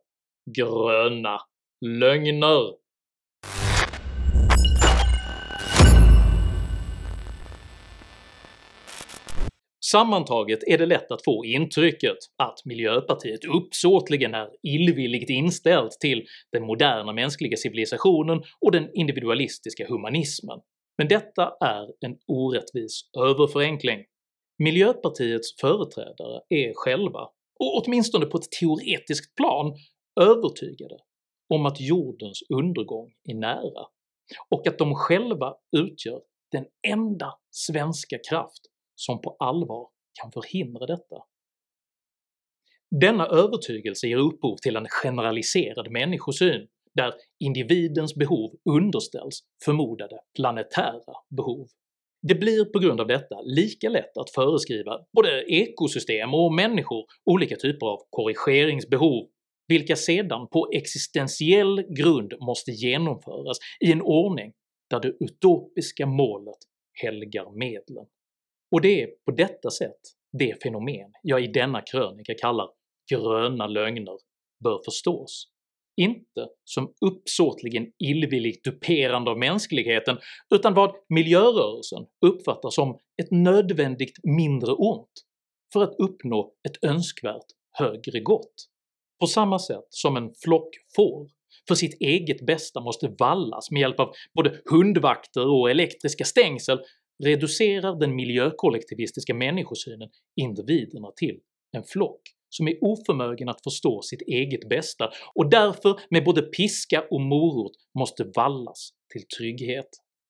gröna 0.56 1.38
lögner. 1.80 2.86
Sammantaget 9.90 10.58
är 10.66 10.78
det 10.78 10.86
lätt 10.86 11.10
att 11.10 11.24
få 11.24 11.44
intrycket 11.44 12.16
att 12.36 12.64
Miljöpartiet 12.64 13.44
uppsåtligen 13.44 14.34
är 14.34 14.48
illvilligt 14.62 15.30
inställt 15.30 15.90
till 16.00 16.26
den 16.52 16.66
moderna 16.66 17.12
mänskliga 17.12 17.56
civilisationen 17.56 18.42
och 18.60 18.72
den 18.72 18.90
individualistiska 18.94 19.86
humanismen, 19.88 20.60
men 20.98 21.08
detta 21.08 21.52
är 21.60 22.06
en 22.06 22.16
orättvis 22.26 23.00
överförenkling. 23.18 24.04
Miljöpartiets 24.58 25.60
företrädare 25.60 26.40
är 26.48 26.72
själva, 26.74 27.20
och 27.60 27.82
åtminstone 27.82 28.26
på 28.26 28.38
ett 28.38 28.50
teoretiskt 28.60 29.36
plan, 29.36 29.74
övertygade 30.20 30.96
om 31.54 31.66
att 31.66 31.80
jordens 31.80 32.42
undergång 32.48 33.12
är 33.24 33.34
nära, 33.34 33.86
och 34.48 34.66
att 34.66 34.78
de 34.78 34.94
själva 34.94 35.54
utgör 35.76 36.20
den 36.52 36.66
enda 36.88 37.34
svenska 37.50 38.18
kraft 38.30 38.60
som 38.94 39.20
på 39.20 39.36
allvar 39.38 39.88
kan 40.22 40.32
förhindra 40.32 40.86
detta. 40.86 41.16
Denna 43.00 43.26
övertygelse 43.26 44.06
ger 44.06 44.16
upphov 44.16 44.56
till 44.56 44.76
en 44.76 44.86
generaliserad 44.88 45.90
människosyn 45.90 46.68
där 46.94 47.14
individens 47.44 48.14
behov 48.14 48.50
underställs 48.70 49.40
förmodade 49.64 50.18
planetära 50.36 51.14
behov. 51.36 51.66
Det 52.22 52.34
blir 52.34 52.64
på 52.64 52.78
grund 52.78 53.00
av 53.00 53.06
detta 53.06 53.40
lika 53.44 53.88
lätt 53.88 54.16
att 54.16 54.30
föreskriva 54.30 55.00
både 55.12 55.44
ekosystem 55.48 56.34
och 56.34 56.54
människor 56.54 57.04
olika 57.30 57.56
typer 57.56 57.86
av 57.86 57.98
korrigeringsbehov, 58.10 59.28
vilka 59.68 59.96
sedan 59.96 60.48
på 60.48 60.68
existentiell 60.72 61.82
grund 61.88 62.32
måste 62.40 62.70
genomföras 62.70 63.58
i 63.84 63.92
en 63.92 64.02
ordning 64.02 64.52
där 64.90 65.00
det 65.00 65.14
utopiska 65.20 66.06
målet 66.06 66.58
helgar 67.02 67.58
medlen. 67.58 68.06
Och 68.72 68.80
det 68.80 69.02
är 69.02 69.06
på 69.06 69.30
detta 69.30 69.70
sätt 69.70 70.00
det 70.38 70.62
fenomen 70.62 71.12
jag 71.22 71.44
i 71.44 71.46
denna 71.46 71.82
krönika 71.82 72.34
kallar 72.34 72.68
“gröna 73.10 73.66
lögner” 73.66 74.18
bör 74.64 74.80
förstås 74.84 75.48
inte 75.96 76.48
som 76.64 76.92
uppsåtligen 77.06 77.92
illvilligt 77.98 78.64
duperande 78.64 79.30
av 79.30 79.38
mänskligheten 79.38 80.18
utan 80.54 80.74
vad 80.74 80.94
miljörörelsen 81.08 82.06
uppfattar 82.26 82.70
som 82.70 82.98
ett 83.22 83.30
nödvändigt 83.30 84.18
mindre 84.22 84.72
ont 84.72 85.12
för 85.72 85.82
att 85.82 85.94
uppnå 85.98 86.52
ett 86.68 86.84
önskvärt 86.84 87.46
högre 87.78 88.20
gott. 88.20 88.54
På 89.20 89.26
samma 89.26 89.58
sätt 89.58 89.86
som 89.90 90.16
en 90.16 90.34
flock 90.44 90.68
får 90.96 91.28
för 91.68 91.74
sitt 91.74 92.00
eget 92.00 92.46
bästa 92.46 92.80
måste 92.80 93.08
vallas 93.18 93.70
med 93.70 93.80
hjälp 93.80 94.00
av 94.00 94.12
både 94.34 94.60
hundvakter 94.70 95.48
och 95.48 95.70
elektriska 95.70 96.24
stängsel 96.24 96.78
reducerar 97.24 97.98
den 98.00 98.16
miljökollektivistiska 98.16 99.34
människosynen 99.34 100.08
individerna 100.36 101.10
till 101.16 101.40
en 101.72 101.84
flock 101.84 102.20
som 102.48 102.68
är 102.68 102.84
oförmögen 102.84 103.48
att 103.48 103.62
förstå 103.62 104.02
sitt 104.02 104.22
eget 104.22 104.68
bästa 104.68 105.10
och 105.34 105.50
därför 105.50 106.00
med 106.10 106.24
både 106.24 106.42
piska 106.42 107.04
och 107.10 107.20
morot 107.20 107.72
måste 107.98 108.24
vallas 108.36 108.90
till 109.12 109.22
trygghet. 109.38 109.88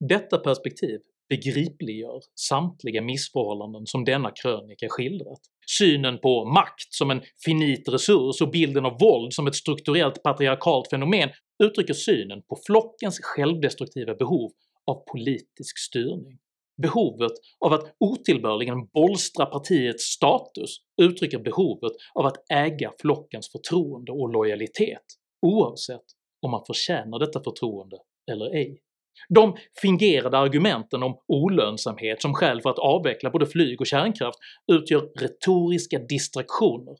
Detta 0.09 0.39
perspektiv 0.39 1.01
begripliggör 1.29 2.21
samtliga 2.49 3.03
missförhållanden 3.03 3.87
som 3.87 4.05
denna 4.05 4.31
krönika 4.31 4.87
skildrat. 4.89 5.41
Synen 5.79 6.19
på 6.19 6.45
makt 6.45 6.93
som 6.95 7.11
en 7.11 7.23
finit 7.45 7.89
resurs 7.89 8.41
och 8.43 8.51
bilden 8.51 8.85
av 8.87 8.99
våld 9.01 9.33
som 9.33 9.47
ett 9.47 9.55
strukturellt 9.55 10.23
patriarkalt 10.23 10.91
fenomen 10.91 11.31
uttrycker 11.65 11.95
synen 11.95 12.43
på 12.49 12.59
flockens 12.67 13.21
självdestruktiva 13.23 14.15
behov 14.15 14.51
av 14.87 15.05
politisk 15.13 15.79
styrning. 15.79 16.39
Behovet 16.83 17.33
av 17.59 17.73
att 17.73 17.97
otillbörligen 18.01 18.87
bolstra 18.87 19.47
partiets 19.47 20.05
status 20.05 20.77
uttrycker 21.03 21.39
behovet 21.39 21.93
av 22.15 22.27
att 22.27 22.53
äga 22.53 22.93
flockens 23.01 23.51
förtroende 23.53 24.13
och 24.13 24.33
lojalitet, 24.33 25.05
oavsett 25.47 26.05
om 26.43 26.51
man 26.51 26.65
förtjänar 26.67 27.19
detta 27.19 27.43
förtroende 27.45 27.97
eller 28.31 28.55
ej. 28.55 28.81
De 29.29 29.57
fingerade 29.81 30.39
argumenten 30.39 31.03
om 31.03 31.19
olönsamhet 31.29 32.23
som 32.23 32.35
skäl 32.35 32.61
för 32.63 32.71
att 32.71 32.79
avveckla 32.79 33.31
både 33.31 33.47
flyg 33.47 33.81
och 33.81 33.87
kärnkraft 33.87 34.39
utgör 34.73 35.21
retoriska 35.21 35.99
distraktioner 35.99 36.97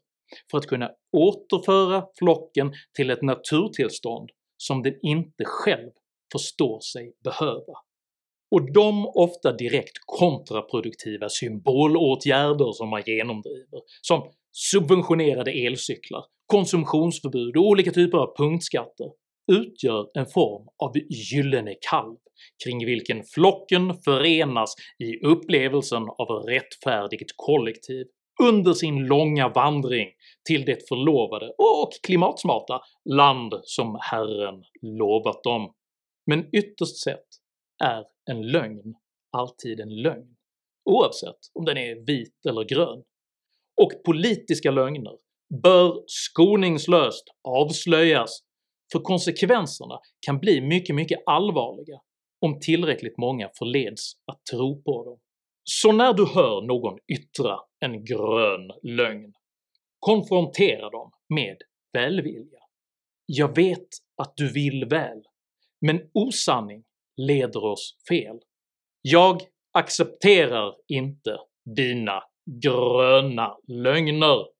för 0.51 0.57
att 0.57 0.67
kunna 0.67 0.89
återföra 1.17 2.05
flocken 2.19 2.73
till 2.95 3.09
ett 3.09 3.21
naturtillstånd 3.21 4.29
som 4.57 4.83
den 4.83 4.93
inte 5.01 5.45
själv 5.45 5.91
förstår 6.31 6.79
sig 6.79 7.13
behöva. 7.23 7.73
Och 8.51 8.73
de 8.73 9.07
ofta 9.07 9.51
direkt 9.51 9.97
kontraproduktiva 10.05 11.29
symbolåtgärder 11.29 12.71
som 12.71 12.89
man 12.89 13.03
genomdriver, 13.05 13.81
som 14.01 14.31
subventionerade 14.51 15.51
elcyklar, 15.51 16.23
konsumtionsförbud 16.45 17.57
och 17.57 17.67
olika 17.67 17.91
typer 17.91 18.17
av 18.17 18.35
punktskatter 18.37 19.07
utgör 19.51 20.09
en 20.13 20.25
form 20.25 20.67
av 20.83 20.97
gyllene 21.09 21.75
kalv 21.89 22.17
kring 22.63 22.85
vilken 22.85 23.23
flocken 23.23 23.93
förenas 24.05 24.75
i 24.99 25.25
upplevelsen 25.25 26.03
av 26.03 26.27
rättfärdigt 26.27 27.31
kollektiv 27.35 28.07
under 28.43 28.73
sin 28.73 29.05
långa 29.05 29.49
vandring 29.49 30.09
till 30.47 30.65
det 30.65 30.87
förlovade 30.87 31.53
och 31.57 31.89
klimatsmarta 32.03 32.81
land 33.09 33.53
som 33.63 33.97
Herren 34.01 34.63
lovat 34.81 35.43
dem. 35.43 35.73
Men 36.25 36.55
ytterst 36.55 37.03
sett 37.03 37.27
är 37.83 38.03
en 38.31 38.47
lögn 38.47 38.95
alltid 39.31 39.79
en 39.79 40.01
lögn, 40.01 40.35
oavsett 40.85 41.39
om 41.53 41.65
den 41.65 41.77
är 41.77 42.05
vit 42.05 42.45
eller 42.49 42.63
grön. 42.63 43.03
Och 43.81 43.91
politiska 44.05 44.71
lögner 44.71 45.17
bör 45.63 46.03
skoningslöst 46.07 47.23
avslöjas, 47.43 48.39
för 48.91 48.99
konsekvenserna 48.99 49.99
kan 50.25 50.39
bli 50.39 50.61
mycket 50.61 50.95
mycket 50.95 51.19
allvarliga 51.25 51.99
om 52.41 52.59
tillräckligt 52.59 53.17
många 53.17 53.49
förleds 53.57 54.13
att 54.25 54.45
tro 54.51 54.81
på 54.83 55.03
dem. 55.03 55.19
Så 55.63 55.91
när 55.91 56.13
du 56.13 56.25
hör 56.25 56.61
någon 56.61 56.99
yttra 57.07 57.59
en 57.79 58.05
grön 58.05 58.71
lögn, 58.83 59.33
konfrontera 59.99 60.89
dem 60.89 61.11
med 61.29 61.57
välvilja. 61.93 62.59
Jag 63.25 63.55
vet 63.55 63.87
att 64.17 64.33
du 64.35 64.53
vill 64.53 64.85
väl, 64.85 65.23
men 65.81 66.01
osanning 66.13 66.83
leder 67.17 67.65
oss 67.65 67.97
fel. 68.09 68.39
Jag 69.01 69.41
accepterar 69.73 70.75
inte 70.87 71.37
dina 71.75 72.23
gröna 72.63 73.57
lögner. 73.67 74.56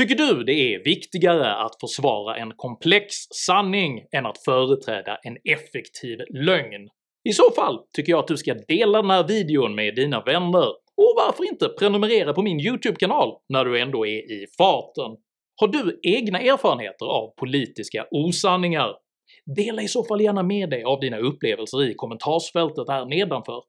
Tycker 0.00 0.14
du 0.14 0.44
det 0.44 0.52
är 0.52 0.84
viktigare 0.84 1.54
att 1.54 1.80
försvara 1.80 2.36
en 2.36 2.52
komplex 2.56 3.14
sanning 3.46 4.04
än 4.12 4.26
att 4.26 4.44
företräda 4.44 5.18
en 5.22 5.36
effektiv 5.44 6.18
lögn? 6.30 6.88
I 7.28 7.32
så 7.32 7.50
fall 7.50 7.78
tycker 7.96 8.12
jag 8.12 8.18
att 8.18 8.28
du 8.28 8.36
ska 8.36 8.54
dela 8.54 9.02
den 9.02 9.10
här 9.10 9.28
videon 9.28 9.74
med 9.74 9.94
dina 9.94 10.20
vänner, 10.24 10.68
och 10.96 11.14
varför 11.16 11.44
inte 11.44 11.68
prenumerera 11.68 12.32
på 12.32 12.42
min 12.42 12.60
YouTube-kanal 12.60 13.36
när 13.48 13.64
du 13.64 13.80
ändå 13.80 14.06
är 14.06 14.32
i 14.32 14.46
farten? 14.58 15.16
Har 15.56 15.68
du 15.68 16.00
egna 16.02 16.40
erfarenheter 16.40 17.06
av 17.06 17.34
politiska 17.36 18.06
osanningar? 18.10 18.96
Dela 19.56 19.82
i 19.82 19.88
så 19.88 20.04
fall 20.04 20.20
gärna 20.20 20.42
med 20.42 20.70
dig 20.70 20.84
av 20.84 21.00
dina 21.00 21.18
upplevelser 21.18 21.90
i 21.90 21.94
kommentarsfältet 21.94 22.88
här 22.88 23.06
nedanför. 23.06 23.62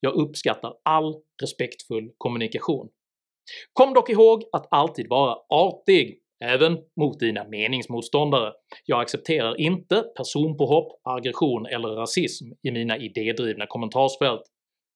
Jag 0.00 0.14
uppskattar 0.14 0.72
all 0.84 1.14
respektfull 1.42 2.10
kommunikation. 2.18 2.88
Kom 3.72 3.94
dock 3.94 4.10
ihåg 4.10 4.44
att 4.52 4.66
alltid 4.70 5.08
vara 5.08 5.36
artig, 5.48 6.18
även 6.44 6.78
mot 7.00 7.20
dina 7.20 7.48
meningsmotståndare. 7.48 8.52
Jag 8.84 9.00
accepterar 9.00 9.60
inte 9.60 10.04
personpåhopp, 10.16 11.00
aggression 11.02 11.66
eller 11.66 11.88
rasism 11.88 12.46
i 12.62 12.70
mina 12.70 12.98
idédrivna 12.98 13.66
kommentarsfält. 13.66 14.42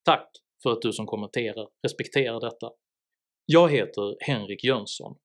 Tack 0.05 0.29
för 0.63 0.71
att 0.71 0.81
du 0.81 0.91
som 0.91 1.05
kommenterar 1.05 1.67
respekterar 1.83 2.39
detta. 2.39 2.71
Jag 3.45 3.71
heter 3.71 4.15
Henrik 4.19 4.63
Jönsson, 4.63 5.17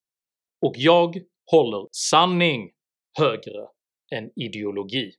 och 0.67 0.73
jag 0.77 1.17
håller 1.51 1.89
sanning 1.93 2.71
högre 3.19 3.69
än 4.15 4.31
ideologi. 4.37 5.13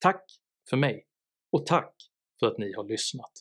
Tack 0.00 0.24
för 0.70 0.76
mig, 0.76 1.06
och 1.52 1.66
tack 1.66 1.94
för 2.40 2.46
att 2.46 2.58
ni 2.58 2.72
har 2.72 2.84
lyssnat. 2.84 3.32